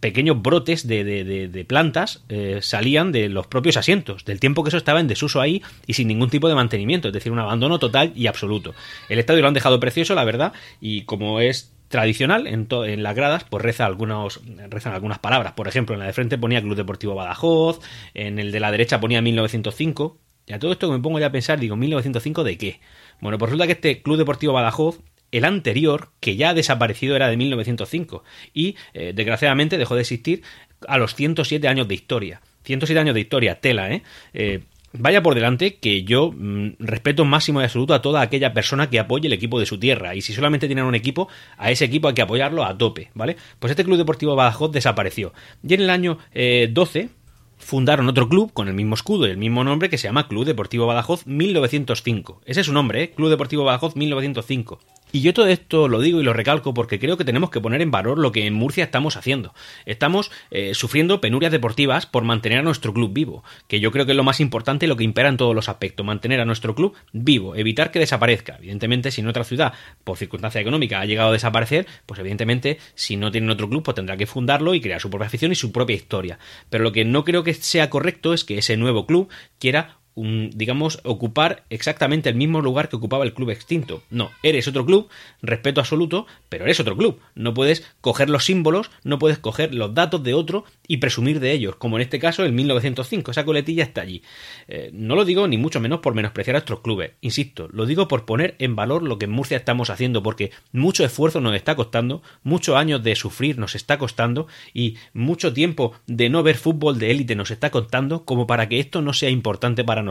pequeños 0.00 0.40
brotes 0.42 0.86
de, 0.86 1.04
de, 1.04 1.48
de, 1.48 1.64
plantas 1.64 2.24
eh, 2.28 2.58
salían 2.62 3.12
de 3.12 3.28
los 3.28 3.46
propios 3.46 3.76
asientos, 3.76 4.24
del 4.24 4.40
tiempo 4.40 4.62
que 4.62 4.68
eso 4.68 4.76
estaba 4.76 5.00
en 5.00 5.08
desuso 5.08 5.40
ahí 5.40 5.62
y 5.86 5.94
sin 5.94 6.08
ningún 6.08 6.30
tipo 6.30 6.48
de 6.48 6.54
mantenimiento, 6.54 7.08
es 7.08 7.14
decir, 7.14 7.32
un 7.32 7.38
abandono 7.38 7.78
total 7.78 8.12
y 8.14 8.26
absoluto. 8.26 8.74
El 9.08 9.18
estadio 9.18 9.42
lo 9.42 9.48
han 9.48 9.54
dejado 9.54 9.80
precioso, 9.80 10.14
la 10.14 10.24
verdad, 10.24 10.52
y 10.80 11.02
como 11.02 11.40
es 11.40 11.72
tradicional 11.88 12.46
en, 12.46 12.68
en, 12.70 13.02
las 13.02 13.14
gradas 13.14 13.44
pues 13.44 13.62
reza 13.62 13.86
algunos 13.86 14.42
rezan 14.68 14.92
algunas 14.92 15.18
palabras 15.18 15.54
por 15.54 15.68
ejemplo 15.68 15.94
en 15.94 16.00
la 16.00 16.06
de 16.06 16.12
frente 16.12 16.36
ponía 16.36 16.60
Club 16.60 16.76
Deportivo 16.76 17.14
Badajoz 17.14 17.80
en 18.12 18.38
el 18.38 18.52
de 18.52 18.60
la 18.60 18.70
derecha 18.70 19.00
ponía 19.00 19.22
1905 19.22 20.18
y 20.46 20.52
a 20.52 20.58
todo 20.58 20.72
esto 20.72 20.88
que 20.88 20.92
me 20.92 21.02
pongo 21.02 21.18
ya 21.18 21.28
a 21.28 21.32
pensar 21.32 21.58
digo 21.58 21.76
1905 21.76 22.44
de 22.44 22.58
qué 22.58 22.80
bueno 23.22 23.38
pues 23.38 23.48
resulta 23.48 23.64
que 23.64 23.72
este 23.72 24.02
Club 24.02 24.18
Deportivo 24.18 24.52
Badajoz 24.52 25.00
el 25.32 25.44
anterior, 25.44 26.10
que 26.20 26.36
ya 26.36 26.50
ha 26.50 26.54
desaparecido, 26.54 27.16
era 27.16 27.28
de 27.28 27.36
1905 27.36 28.24
y, 28.54 28.76
eh, 28.94 29.12
desgraciadamente, 29.14 29.78
dejó 29.78 29.94
de 29.94 30.02
existir 30.02 30.42
a 30.86 30.98
los 30.98 31.14
107 31.14 31.68
años 31.68 31.88
de 31.88 31.94
historia. 31.94 32.40
107 32.64 33.00
años 33.00 33.14
de 33.14 33.20
historia, 33.20 33.60
tela, 33.60 33.90
¿eh? 33.90 34.02
eh 34.34 34.60
Vaya 34.92 35.22
por 35.22 35.34
delante 35.34 35.76
que 35.76 36.04
yo 36.04 36.32
mmm, 36.32 36.70
respeto 36.78 37.26
máximo 37.26 37.60
y 37.60 37.64
absoluto 37.64 37.92
a 37.92 38.00
toda 38.00 38.22
aquella 38.22 38.54
persona 38.54 38.88
que 38.88 38.98
apoye 38.98 39.26
el 39.26 39.34
equipo 39.34 39.60
de 39.60 39.66
su 39.66 39.78
tierra. 39.78 40.14
Y 40.14 40.22
si 40.22 40.32
solamente 40.32 40.66
tienen 40.66 40.86
un 40.86 40.94
equipo, 40.94 41.28
a 41.58 41.70
ese 41.70 41.84
equipo 41.84 42.08
hay 42.08 42.14
que 42.14 42.22
apoyarlo 42.22 42.64
a 42.64 42.76
tope, 42.76 43.10
¿vale? 43.14 43.36
Pues 43.58 43.70
este 43.70 43.84
Club 43.84 43.98
Deportivo 43.98 44.34
Badajoz 44.34 44.72
desapareció. 44.72 45.34
Y 45.66 45.74
en 45.74 45.82
el 45.82 45.90
año 45.90 46.18
eh, 46.32 46.70
12 46.72 47.10
fundaron 47.58 48.08
otro 48.08 48.28
club 48.28 48.52
con 48.52 48.68
el 48.68 48.74
mismo 48.74 48.94
escudo 48.94 49.26
y 49.26 49.30
el 49.30 49.36
mismo 49.36 49.62
nombre 49.62 49.90
que 49.90 49.98
se 49.98 50.08
llama 50.08 50.26
Club 50.26 50.46
Deportivo 50.46 50.86
Badajoz 50.86 51.26
1905. 51.26 52.40
Ese 52.46 52.60
es 52.60 52.66
su 52.66 52.72
nombre, 52.72 53.02
¿eh? 53.02 53.10
Club 53.10 53.28
Deportivo 53.28 53.64
Badajoz 53.64 53.94
1905. 53.94 54.80
Y 55.10 55.20
yo 55.22 55.32
todo 55.32 55.46
esto 55.46 55.88
lo 55.88 56.00
digo 56.00 56.20
y 56.20 56.24
lo 56.24 56.32
recalco 56.32 56.74
porque 56.74 56.98
creo 56.98 57.16
que 57.16 57.24
tenemos 57.24 57.50
que 57.50 57.60
poner 57.60 57.80
en 57.80 57.90
valor 57.90 58.18
lo 58.18 58.30
que 58.30 58.46
en 58.46 58.54
Murcia 58.54 58.84
estamos 58.84 59.16
haciendo. 59.16 59.54
Estamos 59.86 60.30
eh, 60.50 60.74
sufriendo 60.74 61.20
penurias 61.20 61.50
deportivas 61.50 62.04
por 62.04 62.24
mantener 62.24 62.58
a 62.58 62.62
nuestro 62.62 62.92
club 62.92 63.12
vivo, 63.12 63.42
que 63.68 63.80
yo 63.80 63.90
creo 63.90 64.04
que 64.04 64.12
es 64.12 64.16
lo 64.16 64.24
más 64.24 64.40
importante 64.40 64.86
y 64.86 64.88
lo 64.88 64.96
que 64.96 65.04
impera 65.04 65.30
en 65.30 65.38
todos 65.38 65.54
los 65.54 65.68
aspectos, 65.68 66.04
mantener 66.04 66.40
a 66.40 66.44
nuestro 66.44 66.74
club 66.74 66.94
vivo, 67.12 67.56
evitar 67.56 67.90
que 67.90 67.98
desaparezca. 67.98 68.56
Evidentemente, 68.58 69.10
si 69.10 69.22
en 69.22 69.28
otra 69.28 69.44
ciudad, 69.44 69.72
por 70.04 70.18
circunstancia 70.18 70.60
económica, 70.60 71.00
ha 71.00 71.06
llegado 71.06 71.30
a 71.30 71.32
desaparecer, 71.32 71.86
pues 72.04 72.20
evidentemente, 72.20 72.78
si 72.94 73.16
no 73.16 73.30
tienen 73.30 73.50
otro 73.50 73.68
club, 73.68 73.82
pues 73.82 73.94
tendrá 73.94 74.16
que 74.16 74.26
fundarlo 74.26 74.74
y 74.74 74.80
crear 74.80 75.00
su 75.00 75.08
propia 75.08 75.26
afición 75.26 75.52
y 75.52 75.54
su 75.54 75.72
propia 75.72 75.96
historia. 75.96 76.38
Pero 76.68 76.84
lo 76.84 76.92
que 76.92 77.04
no 77.04 77.24
creo 77.24 77.44
que 77.44 77.54
sea 77.54 77.88
correcto 77.88 78.34
es 78.34 78.44
que 78.44 78.58
ese 78.58 78.76
nuevo 78.76 79.06
club 79.06 79.28
quiera 79.58 79.97
un, 80.18 80.50
digamos, 80.54 81.00
ocupar 81.04 81.64
exactamente 81.70 82.28
el 82.28 82.34
mismo 82.34 82.60
lugar 82.60 82.88
que 82.88 82.96
ocupaba 82.96 83.24
el 83.24 83.34
club 83.34 83.50
extinto. 83.50 84.02
No, 84.10 84.30
eres 84.42 84.68
otro 84.68 84.84
club, 84.84 85.08
respeto 85.42 85.80
absoluto, 85.80 86.26
pero 86.48 86.64
eres 86.64 86.80
otro 86.80 86.96
club. 86.96 87.20
No 87.34 87.54
puedes 87.54 87.84
coger 88.00 88.28
los 88.28 88.44
símbolos, 88.44 88.90
no 89.04 89.18
puedes 89.18 89.38
coger 89.38 89.74
los 89.74 89.94
datos 89.94 90.22
de 90.22 90.34
otro 90.34 90.64
y 90.86 90.98
presumir 90.98 91.40
de 91.40 91.52
ellos, 91.52 91.76
como 91.76 91.96
en 91.96 92.02
este 92.02 92.18
caso 92.18 92.44
el 92.44 92.52
1905. 92.52 93.30
Esa 93.30 93.44
coletilla 93.44 93.84
está 93.84 94.00
allí. 94.00 94.22
Eh, 94.66 94.90
no 94.92 95.14
lo 95.14 95.24
digo 95.24 95.46
ni 95.46 95.56
mucho 95.56 95.80
menos 95.80 96.00
por 96.00 96.14
menospreciar 96.14 96.56
a 96.56 96.60
otros 96.60 96.80
clubes, 96.80 97.12
insisto, 97.20 97.68
lo 97.72 97.86
digo 97.86 98.08
por 98.08 98.24
poner 98.24 98.56
en 98.58 98.76
valor 98.76 99.02
lo 99.02 99.18
que 99.18 99.26
en 99.26 99.30
Murcia 99.30 99.56
estamos 99.56 99.90
haciendo, 99.90 100.22
porque 100.22 100.50
mucho 100.72 101.04
esfuerzo 101.04 101.40
nos 101.40 101.54
está 101.54 101.76
costando, 101.76 102.22
muchos 102.42 102.76
años 102.76 103.02
de 103.02 103.14
sufrir 103.14 103.58
nos 103.58 103.74
está 103.74 103.98
costando 103.98 104.48
y 104.74 104.96
mucho 105.12 105.52
tiempo 105.52 105.94
de 106.06 106.28
no 106.28 106.42
ver 106.42 106.56
fútbol 106.56 106.98
de 106.98 107.10
élite 107.10 107.36
nos 107.36 107.50
está 107.50 107.70
costando 107.70 108.24
como 108.24 108.46
para 108.46 108.68
que 108.68 108.80
esto 108.80 109.02
no 109.02 109.12
sea 109.12 109.30
importante 109.30 109.84
para 109.84 110.02
nosotros. 110.02 110.07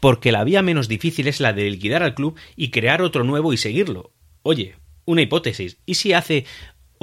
Porque 0.00 0.32
la 0.32 0.44
vía 0.44 0.62
menos 0.62 0.88
difícil 0.88 1.28
es 1.28 1.40
la 1.40 1.52
de 1.52 1.70
liquidar 1.70 2.02
al 2.02 2.14
club 2.14 2.36
y 2.56 2.70
crear 2.70 3.02
otro 3.02 3.24
nuevo 3.24 3.52
y 3.52 3.56
seguirlo. 3.56 4.12
Oye, 4.42 4.76
una 5.04 5.22
hipótesis. 5.22 5.78
¿Y 5.86 5.94
si 5.94 6.12
hace 6.12 6.44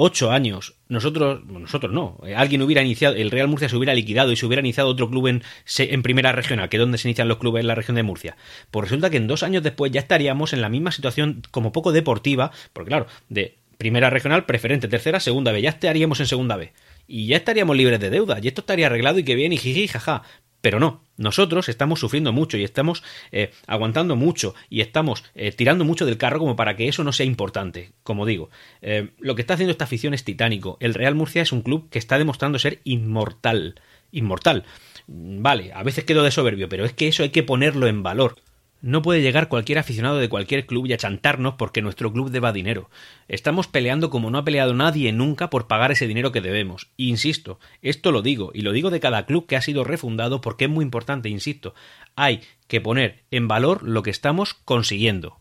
ocho 0.02 0.30
años 0.30 0.76
nosotros, 0.88 1.44
nosotros 1.44 1.92
no, 1.92 2.18
eh, 2.26 2.34
alguien 2.34 2.62
hubiera 2.62 2.82
iniciado, 2.82 3.14
el 3.16 3.30
Real 3.30 3.48
Murcia 3.48 3.68
se 3.68 3.76
hubiera 3.76 3.94
liquidado 3.94 4.32
y 4.32 4.36
se 4.36 4.46
hubiera 4.46 4.60
iniciado 4.60 4.88
otro 4.88 5.10
club 5.10 5.26
en, 5.26 5.42
en 5.78 6.02
primera 6.02 6.32
regional, 6.32 6.70
que 6.70 6.78
es 6.78 6.80
donde 6.80 6.96
se 6.96 7.06
inician 7.06 7.28
los 7.28 7.36
clubes 7.36 7.60
en 7.60 7.66
la 7.66 7.74
región 7.74 7.96
de 7.96 8.02
Murcia? 8.02 8.36
Pues 8.70 8.84
resulta 8.84 9.10
que 9.10 9.18
en 9.18 9.26
dos 9.26 9.42
años 9.42 9.62
después 9.62 9.92
ya 9.92 10.00
estaríamos 10.00 10.54
en 10.54 10.62
la 10.62 10.70
misma 10.70 10.90
situación 10.90 11.42
como 11.50 11.72
poco 11.72 11.92
deportiva, 11.92 12.50
porque 12.72 12.88
claro, 12.88 13.06
de 13.28 13.58
primera 13.76 14.10
regional, 14.10 14.46
preferente, 14.46 14.88
tercera, 14.88 15.20
segunda 15.20 15.52
B, 15.52 15.60
ya 15.60 15.70
estaríamos 15.70 16.18
en 16.20 16.26
segunda 16.26 16.56
B. 16.56 16.72
Y 17.06 17.26
ya 17.26 17.36
estaríamos 17.36 17.76
libres 17.76 18.00
de 18.00 18.08
deuda, 18.08 18.38
y 18.40 18.48
esto 18.48 18.62
estaría 18.62 18.86
arreglado 18.86 19.18
y 19.18 19.24
que 19.24 19.34
bien, 19.34 19.52
y 19.52 19.58
jiji, 19.58 19.86
jaja 19.86 20.22
Pero 20.60 20.78
no, 20.78 21.02
nosotros 21.16 21.68
estamos 21.68 22.00
sufriendo 22.00 22.32
mucho 22.32 22.56
y 22.56 22.64
estamos 22.64 23.02
eh, 23.32 23.50
aguantando 23.66 24.16
mucho 24.16 24.54
y 24.68 24.80
estamos 24.80 25.24
eh, 25.34 25.52
tirando 25.52 25.84
mucho 25.84 26.06
del 26.06 26.18
carro 26.18 26.38
como 26.38 26.56
para 26.56 26.76
que 26.76 26.88
eso 26.88 27.04
no 27.04 27.12
sea 27.12 27.26
importante. 27.26 27.92
Como 28.02 28.26
digo, 28.26 28.50
eh, 28.82 29.10
lo 29.18 29.34
que 29.34 29.42
está 29.42 29.54
haciendo 29.54 29.72
esta 29.72 29.84
afición 29.84 30.14
es 30.14 30.24
titánico. 30.24 30.76
El 30.80 30.94
Real 30.94 31.14
Murcia 31.14 31.42
es 31.42 31.52
un 31.52 31.62
club 31.62 31.88
que 31.90 31.98
está 31.98 32.18
demostrando 32.18 32.58
ser 32.58 32.80
inmortal. 32.84 33.80
Inmortal. 34.12 34.64
Vale, 35.06 35.72
a 35.72 35.82
veces 35.82 36.04
quedo 36.04 36.22
de 36.22 36.30
soberbio, 36.30 36.68
pero 36.68 36.84
es 36.84 36.92
que 36.92 37.08
eso 37.08 37.22
hay 37.22 37.30
que 37.30 37.42
ponerlo 37.42 37.86
en 37.86 38.02
valor. 38.02 38.36
No 38.82 39.02
puede 39.02 39.20
llegar 39.20 39.48
cualquier 39.48 39.78
aficionado 39.78 40.16
de 40.18 40.30
cualquier 40.30 40.64
club 40.64 40.86
y 40.86 40.94
achantarnos 40.94 41.54
porque 41.54 41.82
nuestro 41.82 42.12
club 42.12 42.30
deba 42.30 42.52
dinero. 42.52 42.88
Estamos 43.28 43.66
peleando 43.66 44.08
como 44.08 44.30
no 44.30 44.38
ha 44.38 44.44
peleado 44.44 44.72
nadie 44.72 45.12
nunca 45.12 45.50
por 45.50 45.66
pagar 45.66 45.92
ese 45.92 46.06
dinero 46.06 46.32
que 46.32 46.40
debemos. 46.40 46.88
insisto, 46.96 47.60
esto 47.82 48.10
lo 48.10 48.22
digo, 48.22 48.52
y 48.54 48.62
lo 48.62 48.72
digo 48.72 48.90
de 48.90 49.00
cada 49.00 49.26
club 49.26 49.46
que 49.46 49.56
ha 49.56 49.62
sido 49.62 49.84
refundado 49.84 50.40
porque 50.40 50.64
es 50.64 50.70
muy 50.70 50.82
importante, 50.82 51.28
insisto, 51.28 51.74
hay 52.16 52.40
que 52.68 52.80
poner 52.80 53.24
en 53.30 53.48
valor 53.48 53.82
lo 53.82 54.02
que 54.02 54.10
estamos 54.10 54.54
consiguiendo. 54.54 55.40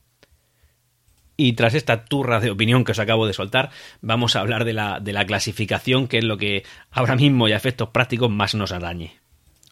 Y 1.38 1.54
tras 1.54 1.74
esta 1.74 2.04
turra 2.04 2.42
de 2.42 2.52
opinión 2.52 2.84
que 2.84 2.92
os 2.92 3.00
acabo 3.00 3.26
de 3.26 3.32
soltar, 3.32 3.70
vamos 4.02 4.36
a 4.36 4.42
hablar 4.42 4.66
de 4.66 4.74
la, 4.74 5.00
de 5.00 5.14
la 5.14 5.26
clasificación, 5.26 6.10
que 6.10 6.18
es 6.18 6.26
lo 6.26 6.38
que 6.38 6.66
ahora 6.92 7.16
mismo 7.16 7.48
y 7.48 7.54
a 7.54 7.56
efectos 7.56 7.90
prácticos 7.90 8.30
más 8.30 8.56
nos 8.56 8.74
arañe. 8.74 9.14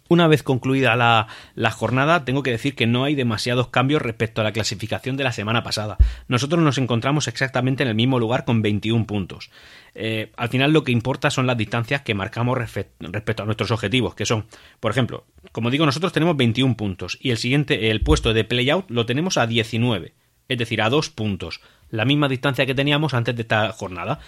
Una 0.09 0.27
vez 0.27 0.43
concluida 0.43 0.95
la, 0.95 1.71
jornada, 1.71 2.23
tengo 2.23 2.43
que 2.43 2.51
decir 2.51 2.75
que 2.75 2.87
no 2.87 3.03
hay 3.03 3.15
demasiados 3.15 3.67
cambios 3.67 4.01
respecto 4.01 4.41
a 4.41 4.43
la 4.43 4.53
clasificación 4.53 5.17
de 5.17 5.23
la 5.23 5.31
semana 5.31 5.63
pasada. 5.63 5.97
Nosotros 6.27 6.61
nos 6.61 6.77
encontramos 6.77 7.27
exactamente 7.27 7.83
en 7.83 7.89
el 7.89 7.95
mismo 7.95 8.19
lugar 8.19 8.45
con 8.45 8.61
21 8.61 9.05
puntos. 9.05 9.49
Eh, 9.95 10.31
al 10.37 10.49
final 10.49 10.71
lo 10.71 10.83
que 10.83 10.91
importa 10.91 11.29
son 11.29 11.47
las 11.47 11.57
distancias 11.57 12.01
que 12.01 12.13
marcamos 12.13 12.57
respecto 12.57 13.43
a 13.43 13.45
nuestros 13.45 13.71
objetivos, 13.71 14.15
que 14.15 14.25
son, 14.25 14.45
por 14.79 14.91
ejemplo, 14.91 15.25
como 15.51 15.71
digo, 15.71 15.85
nosotros 15.85 16.13
tenemos 16.13 16.37
21 16.37 16.77
puntos 16.77 17.17
y 17.21 17.31
el 17.31 17.37
siguiente, 17.37 17.89
el 17.89 18.01
puesto 18.01 18.33
de 18.33 18.43
playout, 18.43 18.89
lo 18.89 19.05
tenemos 19.05 19.37
a 19.37 19.47
19, 19.47 20.13
es 20.47 20.57
decir, 20.57 20.81
a 20.81 20.89
dos 20.89 21.09
puntos, 21.09 21.61
la 21.89 22.05
misma 22.05 22.27
distancia 22.29 22.65
que 22.65 22.75
teníamos 22.75 23.13
antes 23.13 23.35
de 23.35 23.41
esta 23.41 23.71
jornada. 23.71 24.19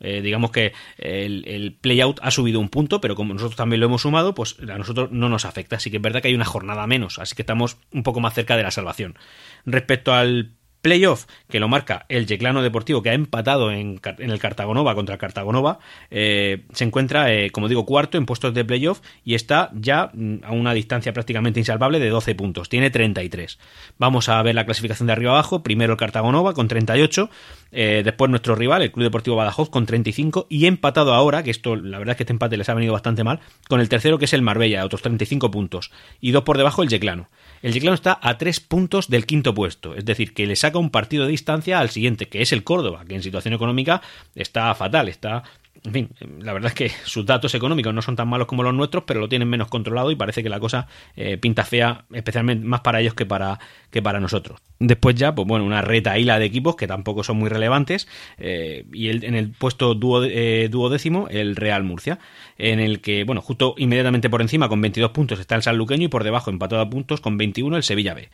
Eh, 0.00 0.20
digamos 0.20 0.50
que 0.50 0.72
el, 0.98 1.44
el 1.46 1.74
playout 1.74 2.20
ha 2.22 2.30
subido 2.30 2.60
un 2.60 2.68
punto, 2.68 3.00
pero 3.00 3.14
como 3.14 3.32
nosotros 3.32 3.56
también 3.56 3.80
lo 3.80 3.86
hemos 3.86 4.02
sumado, 4.02 4.34
pues 4.34 4.56
a 4.60 4.78
nosotros 4.78 5.10
no 5.10 5.28
nos 5.28 5.44
afecta. 5.44 5.76
Así 5.76 5.90
que 5.90 5.96
es 5.96 6.02
verdad 6.02 6.22
que 6.22 6.28
hay 6.28 6.34
una 6.34 6.44
jornada 6.44 6.86
menos, 6.86 7.18
así 7.18 7.34
que 7.34 7.42
estamos 7.42 7.78
un 7.92 8.02
poco 8.02 8.20
más 8.20 8.34
cerca 8.34 8.56
de 8.56 8.62
la 8.62 8.70
salvación. 8.70 9.18
Respecto 9.64 10.12
al 10.12 10.55
playoff 10.82 11.26
que 11.48 11.60
lo 11.60 11.68
marca 11.68 12.06
el 12.08 12.26
Yeclano 12.26 12.62
Deportivo 12.62 13.02
que 13.02 13.10
ha 13.10 13.14
empatado 13.14 13.70
en, 13.72 14.00
el 14.18 14.38
Cartagonova 14.38 14.94
contra 14.94 15.14
el 15.14 15.18
Cartagonova 15.20 15.78
eh, 16.10 16.64
se 16.72 16.84
encuentra 16.84 17.32
eh, 17.32 17.50
como 17.50 17.68
digo 17.68 17.84
cuarto 17.84 18.18
en 18.18 18.26
puestos 18.26 18.54
de 18.54 18.64
playoff 18.64 19.00
y 19.24 19.34
está 19.34 19.70
ya 19.74 20.10
mm, 20.12 20.44
a 20.44 20.52
una 20.52 20.74
distancia 20.74 21.12
prácticamente 21.12 21.60
insalvable 21.60 21.98
de 21.98 22.08
12 22.08 22.34
puntos. 22.34 22.68
Tiene 22.68 22.90
33 22.90 23.58
vamos 23.98 24.28
a 24.28 24.42
ver 24.42 24.54
la 24.54 24.64
clasificación 24.64 25.06
de 25.06 25.12
arriba 25.12 25.32
abajo. 25.32 25.62
Primero 25.62 25.94
el 25.94 25.98
Cartagonova 25.98 26.54
con 26.54 26.68
38 26.68 27.30
eh, 27.72 28.02
después 28.04 28.30
nuestro 28.30 28.54
rival 28.54 28.82
el 28.82 28.92
Club 28.92 29.04
Deportivo 29.04 29.36
Badajoz 29.36 29.70
con 29.70 29.86
35 29.86 30.46
y 30.48 30.66
empatado 30.66 31.14
ahora 31.14 31.42
que 31.42 31.50
esto 31.50 31.76
la 31.76 31.98
verdad 31.98 32.12
es 32.12 32.16
que 32.18 32.22
este 32.22 32.32
empate 32.32 32.56
les 32.56 32.68
ha 32.68 32.74
venido 32.74 32.92
bastante 32.92 33.24
mal 33.24 33.40
con 33.68 33.80
el 33.80 33.88
tercero 33.88 34.18
que 34.18 34.26
es 34.26 34.32
el 34.32 34.42
Marbella 34.42 34.84
otros 34.84 35.02
35 35.02 35.50
puntos 35.50 35.90
y 36.20 36.30
dos 36.30 36.44
por 36.44 36.58
debajo 36.58 36.82
el 36.82 36.88
Yeclano 36.88 37.28
el 37.66 37.72
Yeclano 37.72 37.96
está 37.96 38.16
a 38.22 38.38
tres 38.38 38.60
puntos 38.60 39.08
del 39.08 39.26
quinto 39.26 39.52
puesto, 39.52 39.96
es 39.96 40.04
decir, 40.04 40.34
que 40.34 40.46
le 40.46 40.54
saca 40.54 40.78
un 40.78 40.90
partido 40.90 41.24
de 41.24 41.32
distancia 41.32 41.80
al 41.80 41.90
siguiente, 41.90 42.28
que 42.28 42.40
es 42.40 42.52
el 42.52 42.62
Córdoba, 42.62 43.04
que 43.08 43.16
en 43.16 43.24
situación 43.24 43.54
económica 43.54 44.02
está 44.36 44.72
fatal, 44.76 45.08
está 45.08 45.42
en 45.84 45.92
fin, 45.92 46.10
la 46.40 46.52
verdad 46.52 46.68
es 46.68 46.74
que 46.74 46.90
sus 47.04 47.26
datos 47.26 47.54
económicos 47.54 47.92
no 47.94 48.02
son 48.02 48.16
tan 48.16 48.28
malos 48.28 48.46
como 48.46 48.62
los 48.62 48.74
nuestros, 48.74 49.04
pero 49.06 49.20
lo 49.20 49.28
tienen 49.28 49.48
menos 49.48 49.68
controlado 49.68 50.10
y 50.10 50.16
parece 50.16 50.42
que 50.42 50.48
la 50.48 50.60
cosa 50.60 50.88
eh, 51.16 51.36
pinta 51.36 51.64
fea, 51.64 52.04
especialmente 52.12 52.66
más 52.66 52.80
para 52.80 53.00
ellos 53.00 53.14
que 53.14 53.26
para, 53.26 53.58
que 53.90 54.02
para 54.02 54.20
nosotros. 54.20 54.60
Después 54.78 55.14
ya, 55.14 55.34
pues 55.34 55.46
bueno, 55.48 55.64
una 55.64 55.82
reta 55.82 56.18
hila 56.18 56.38
de 56.38 56.44
equipos 56.44 56.76
que 56.76 56.86
tampoco 56.86 57.24
son 57.24 57.38
muy 57.38 57.48
relevantes 57.48 58.08
eh, 58.38 58.84
y 58.92 59.08
el, 59.08 59.24
en 59.24 59.34
el 59.34 59.50
puesto 59.50 59.96
eh, 60.24 60.68
duodécimo 60.70 61.28
el 61.30 61.56
Real 61.56 61.84
Murcia, 61.84 62.18
en 62.58 62.80
el 62.80 63.00
que, 63.00 63.24
bueno, 63.24 63.40
justo 63.40 63.74
inmediatamente 63.78 64.30
por 64.30 64.42
encima 64.42 64.68
con 64.68 64.80
22 64.80 65.10
puntos 65.10 65.40
está 65.40 65.54
el 65.54 65.62
Sanluqueño 65.62 66.04
y 66.04 66.08
por 66.08 66.24
debajo 66.24 66.50
empatado 66.50 66.82
a 66.82 66.90
puntos 66.90 67.20
con 67.20 67.36
21 67.38 67.76
el 67.76 67.82
Sevilla 67.82 68.14
B. 68.14 68.30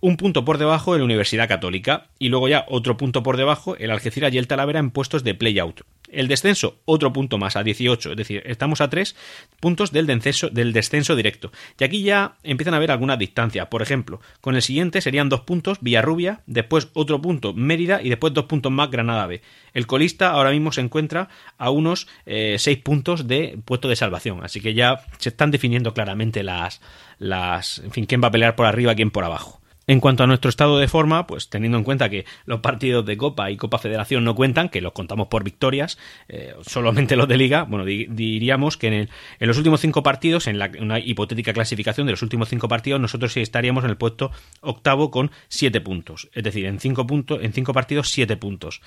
un 0.00 0.16
punto 0.16 0.44
por 0.44 0.58
debajo 0.58 0.94
el 0.94 1.02
Universidad 1.02 1.48
Católica 1.48 2.08
y 2.18 2.28
luego 2.28 2.48
ya 2.48 2.66
otro 2.68 2.96
punto 2.96 3.22
por 3.22 3.36
debajo 3.36 3.76
el 3.76 3.90
Algeciras 3.90 4.32
y 4.32 4.38
el 4.38 4.46
Talavera 4.46 4.80
en 4.80 4.90
puestos 4.90 5.24
de 5.24 5.34
play-out. 5.34 5.82
El 6.12 6.28
descenso, 6.28 6.71
otro 6.84 7.12
punto 7.12 7.38
más, 7.38 7.56
a 7.56 7.62
18. 7.62 8.12
Es 8.12 8.16
decir, 8.16 8.42
estamos 8.46 8.80
a 8.80 8.90
3 8.90 9.14
puntos 9.60 9.92
del 9.92 10.06
descenso, 10.06 10.48
del 10.50 10.72
descenso 10.72 11.16
directo. 11.16 11.52
Y 11.78 11.84
aquí 11.84 12.02
ya 12.02 12.36
empiezan 12.42 12.74
a 12.74 12.78
haber 12.78 12.90
algunas 12.90 13.18
distancias. 13.18 13.66
Por 13.68 13.82
ejemplo, 13.82 14.20
con 14.40 14.54
el 14.54 14.62
siguiente 14.62 15.00
serían 15.00 15.28
dos 15.28 15.40
puntos 15.40 15.78
Villarrubia, 15.80 16.40
después 16.46 16.88
otro 16.94 17.20
punto 17.20 17.52
Mérida 17.54 18.02
y 18.02 18.08
después 18.08 18.34
dos 18.34 18.46
puntos 18.46 18.72
más 18.72 18.90
Granada 18.90 19.26
B. 19.26 19.42
El 19.72 19.86
colista 19.86 20.30
ahora 20.30 20.50
mismo 20.50 20.72
se 20.72 20.80
encuentra 20.80 21.28
a 21.58 21.70
unos 21.70 22.08
6 22.26 22.66
eh, 22.66 22.76
puntos 22.82 23.26
de 23.26 23.58
puesto 23.64 23.88
de 23.88 23.96
salvación. 23.96 24.44
Así 24.44 24.60
que 24.60 24.74
ya 24.74 25.00
se 25.18 25.30
están 25.30 25.50
definiendo 25.50 25.94
claramente 25.94 26.42
las, 26.42 26.80
las. 27.18 27.78
En 27.78 27.92
fin, 27.92 28.06
quién 28.06 28.22
va 28.22 28.28
a 28.28 28.32
pelear 28.32 28.56
por 28.56 28.66
arriba, 28.66 28.94
quién 28.94 29.10
por 29.10 29.24
abajo. 29.24 29.61
En 29.86 29.98
cuanto 29.98 30.22
a 30.22 30.26
nuestro 30.26 30.48
estado 30.48 30.78
de 30.78 30.86
forma, 30.86 31.26
pues 31.26 31.48
teniendo 31.48 31.76
en 31.76 31.84
cuenta 31.84 32.08
que 32.08 32.24
los 32.44 32.60
partidos 32.60 33.04
de 33.04 33.16
Copa 33.16 33.50
y 33.50 33.56
Copa 33.56 33.78
Federación 33.78 34.24
no 34.24 34.34
cuentan, 34.34 34.68
que 34.68 34.80
los 34.80 34.92
contamos 34.92 35.26
por 35.26 35.42
victorias, 35.42 35.98
eh, 36.28 36.54
solamente 36.64 37.16
los 37.16 37.26
de 37.26 37.36
Liga, 37.36 37.64
bueno, 37.64 37.84
diríamos 37.84 38.76
que 38.76 38.86
en, 38.86 39.08
los 39.40 39.56
últimos 39.58 39.80
cinco 39.80 40.02
partidos, 40.02 40.46
en 40.46 40.58
la, 40.58 40.70
una 40.80 41.00
hipotética 41.00 41.52
clasificación 41.52 42.06
de 42.06 42.12
los 42.12 42.22
últimos 42.22 42.48
cinco 42.48 42.68
partidos, 42.68 43.00
nosotros 43.00 43.32
sí 43.32 43.40
estaríamos 43.40 43.82
en 43.84 43.90
el 43.90 43.96
puesto 43.96 44.30
octavo 44.60 45.10
con 45.10 45.32
siete 45.48 45.80
puntos. 45.80 46.28
Es 46.32 46.44
decir, 46.44 46.66
en 46.66 46.78
cinco, 46.78 47.04
en 47.40 47.52
cinco 47.52 47.72
partidos, 47.72 48.10
siete 48.10 48.36
puntos 48.36 48.80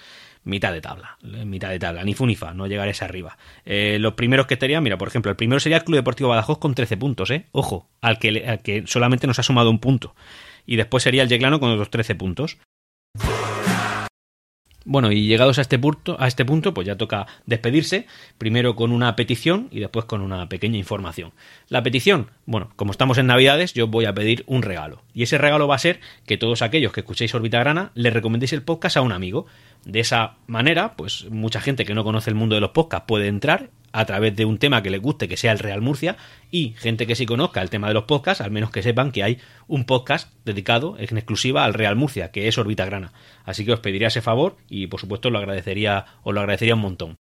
mitad 0.46 0.72
de 0.72 0.80
tabla, 0.80 1.18
mitad 1.24 1.70
de 1.70 1.80
tabla, 1.80 2.04
ni 2.04 2.14
fu 2.14 2.28
ni 2.28 2.36
fa, 2.36 2.54
no 2.54 2.68
llegaréis 2.68 3.02
arriba. 3.02 3.36
Eh, 3.66 3.98
los 4.00 4.14
primeros 4.14 4.46
que 4.46 4.54
estarían, 4.54 4.84
mira, 4.84 4.96
por 4.96 5.08
ejemplo, 5.08 5.32
el 5.32 5.36
primero 5.36 5.60
sería 5.60 5.78
el 5.78 5.84
Club 5.84 5.98
Deportivo 5.98 6.30
Badajoz 6.30 6.60
con 6.60 6.76
13 6.76 6.98
puntos, 6.98 7.32
¿eh? 7.32 7.48
Ojo, 7.52 7.90
al 8.00 8.20
que, 8.20 8.46
al 8.48 8.62
que 8.62 8.84
solamente 8.86 9.26
nos 9.26 9.40
ha 9.40 9.44
sumado 9.44 9.72
un 9.72 9.80
punto 9.80 10.16
y 10.66 10.76
después 10.76 11.04
sería 11.04 11.24
el 11.24 11.30
Yeclano 11.30 11.60
con 11.60 11.72
otros 11.72 11.90
13 11.90 12.16
puntos. 12.16 12.58
Bueno, 14.88 15.12
y 15.12 15.26
llegados 15.26 15.58
a 15.58 15.62
este 15.62 15.80
punto, 15.80 16.16
a 16.20 16.28
este 16.28 16.46
punto, 16.46 16.76
pues 16.76 16.86
ya 16.86 16.96
toca 16.96 17.26
despedirse, 17.48 18.06
primero 18.38 18.76
con 18.76 18.92
una 18.92 19.16
petición 19.16 19.68
y 19.72 19.80
después 19.80 20.06
con 20.06 20.22
una 20.22 20.48
pequeña 20.48 20.78
información. 20.78 21.34
La 21.70 21.82
petición, 21.82 22.30
bueno, 22.46 22.70
como 22.76 22.92
estamos 22.92 23.18
en 23.18 23.26
Navidades, 23.26 23.74
yo 23.74 23.88
voy 23.88 24.06
a 24.06 24.14
pedir 24.14 24.44
un 24.46 24.62
regalo. 24.62 25.02
Y 25.12 25.24
ese 25.24 25.40
regalo 25.40 25.68
va 25.68 25.74
a 25.74 25.80
ser 25.80 26.02
que 26.28 26.38
todos 26.38 26.62
aquellos 26.62 26.92
que 26.92 27.00
escuchéis 27.00 27.34
Orbita 27.34 27.60
Grana 27.60 27.92
le 27.96 28.12
recomendéis 28.12 28.54
el 28.54 28.62
podcast 28.62 28.98
a 28.98 29.02
un 29.02 29.12
amigo. 29.12 29.48
De 29.86 30.02
esa 30.02 30.36
manera, 30.46 30.96
pues 30.96 31.26
mucha 31.32 31.62
gente 31.62 31.84
que 31.84 31.96
no 31.96 32.04
conoce 32.04 32.30
el 32.30 32.36
mundo 32.36 32.54
de 32.54 32.62
los 32.62 32.70
podcasts 32.70 33.08
puede 33.08 33.28
entrar 33.28 33.72
a 33.96 34.06
través 34.06 34.36
de 34.36 34.44
un 34.44 34.58
tema 34.58 34.84
que 34.84 34.90
les 34.90 35.02
guste, 35.02 35.30
que 35.30 35.38
sea 35.38 35.54
el 35.54 35.60
Real 35.60 35.82
Murcia, 35.82 36.18
y 36.52 36.76
gente 36.78 37.08
que 37.08 37.16
sí 37.16 37.26
conozca 37.26 37.62
el 37.62 37.70
tema 37.70 37.88
de 37.88 37.94
los 37.94 38.04
podcasts, 38.04 38.42
al 38.42 38.52
menos 38.52 38.70
que 38.70 38.84
sepan 38.84 39.14
que 39.14 39.24
hay 39.24 39.40
un 39.68 39.86
podcast 39.86 40.34
dedicado 40.44 40.98
en 41.00 41.18
exclusiva 41.18 41.64
al 41.64 41.74
Real 41.74 41.96
Murcia, 41.96 42.30
que 42.32 42.50
es 42.50 42.58
Orbita 42.58 42.84
Grana. 42.84 43.14
Así 43.46 43.64
que 43.64 43.72
os 43.72 43.80
pediría 43.80 44.10
ese 44.10 44.22
favor 44.22 44.58
y 44.68 44.88
por 44.88 45.00
supuesto 45.00 45.30
lo 45.30 45.38
agradecería, 45.38 46.06
os 46.24 46.34
lo 46.34 46.42
agradecería 46.42 46.76
un 46.76 46.82
montón. 46.82 47.16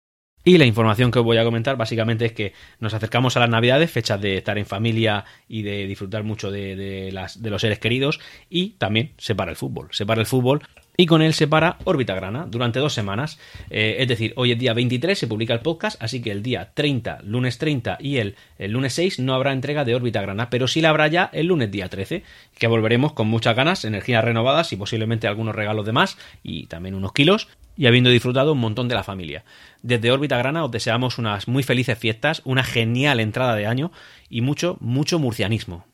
Y 0.44 0.58
la 0.58 0.66
información 0.66 1.12
que 1.12 1.20
os 1.20 1.24
voy 1.24 1.38
a 1.38 1.44
comentar 1.44 1.76
básicamente 1.76 2.26
es 2.26 2.32
que 2.32 2.52
nos 2.80 2.92
acercamos 2.92 3.36
a 3.36 3.40
las 3.40 3.48
navidades, 3.48 3.90
fechas 3.90 4.20
de 4.20 4.36
estar 4.36 4.58
en 4.58 4.66
familia 4.66 5.24
y 5.46 5.62
de 5.62 5.86
disfrutar 5.86 6.24
mucho 6.24 6.50
de, 6.50 7.10
las, 7.12 7.40
de 7.40 7.50
los 7.50 7.62
seres 7.62 7.78
queridos 7.78 8.20
y 8.50 8.70
también 8.70 9.12
se 9.16 9.36
para 9.36 9.52
el 9.52 9.56
fútbol. 9.56 9.88
Se 9.92 10.04
para 10.04 10.20
el 10.20 10.26
fútbol 10.26 10.62
y 10.96 11.06
con 11.06 11.22
él 11.22 11.34
se 11.34 11.48
para 11.48 11.78
Órbita 11.84 12.14
Grana 12.14 12.46
durante 12.48 12.78
dos 12.78 12.92
semanas. 12.92 13.38
Eh, 13.70 13.96
es 13.98 14.08
decir, 14.08 14.32
hoy 14.36 14.52
es 14.52 14.58
día 14.58 14.74
23, 14.74 15.18
se 15.18 15.26
publica 15.26 15.54
el 15.54 15.60
podcast, 15.60 16.00
así 16.02 16.22
que 16.22 16.30
el 16.30 16.42
día 16.42 16.70
30, 16.74 17.20
lunes 17.22 17.58
30 17.58 17.98
y 18.00 18.18
el, 18.18 18.36
lunes 18.58 18.94
6 18.94 19.18
no 19.18 19.34
habrá 19.34 19.52
entrega 19.52 19.84
de 19.84 19.94
Órbita 19.94 20.22
Grana, 20.22 20.50
pero 20.50 20.68
sí 20.68 20.80
la 20.80 20.90
habrá 20.90 21.08
ya 21.08 21.30
el 21.32 21.46
lunes 21.46 21.70
día 21.70 21.88
13, 21.88 22.22
que 22.56 22.66
volveremos 22.66 23.12
con 23.12 23.28
muchas 23.28 23.56
ganas, 23.56 23.84
energías 23.84 24.24
renovadas 24.24 24.72
y 24.72 24.76
posiblemente 24.76 25.26
algunos 25.26 25.54
regalos 25.54 25.86
de 25.86 25.92
más 25.92 26.16
y 26.42 26.66
también 26.66 26.94
unos 26.94 27.12
kilos 27.12 27.48
y 27.76 27.86
habiendo 27.86 28.10
disfrutado 28.10 28.52
un 28.52 28.60
montón 28.60 28.88
de 28.88 28.94
la 28.94 29.02
familia. 29.02 29.44
Desde 29.82 30.12
Órbita 30.12 30.38
Grana 30.38 30.64
os 30.64 30.70
deseamos 30.70 31.18
unas 31.18 31.48
muy 31.48 31.62
felices 31.62 31.98
fiestas, 31.98 32.40
una 32.44 32.62
genial 32.62 33.20
entrada 33.20 33.54
de 33.56 33.66
año 33.66 33.90
y 34.30 34.40
mucho, 34.40 34.76
mucho 34.80 35.18
murcianismo. 35.18 35.84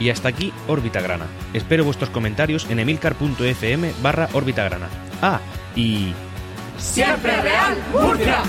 Y 0.00 0.10
hasta 0.10 0.28
aquí 0.28 0.52
Órbita 0.66 1.00
Grana. 1.00 1.26
Espero 1.52 1.84
vuestros 1.84 2.10
comentarios 2.10 2.68
en 2.70 2.78
emilcar.fm 2.78 3.92
barra 4.02 4.28
Órbita 4.32 4.64
Grana. 4.64 4.88
Ah, 5.22 5.40
y... 5.74 6.12
¡Siempre 6.78 7.40
Real 7.40 7.76
Murcia! 7.92 8.42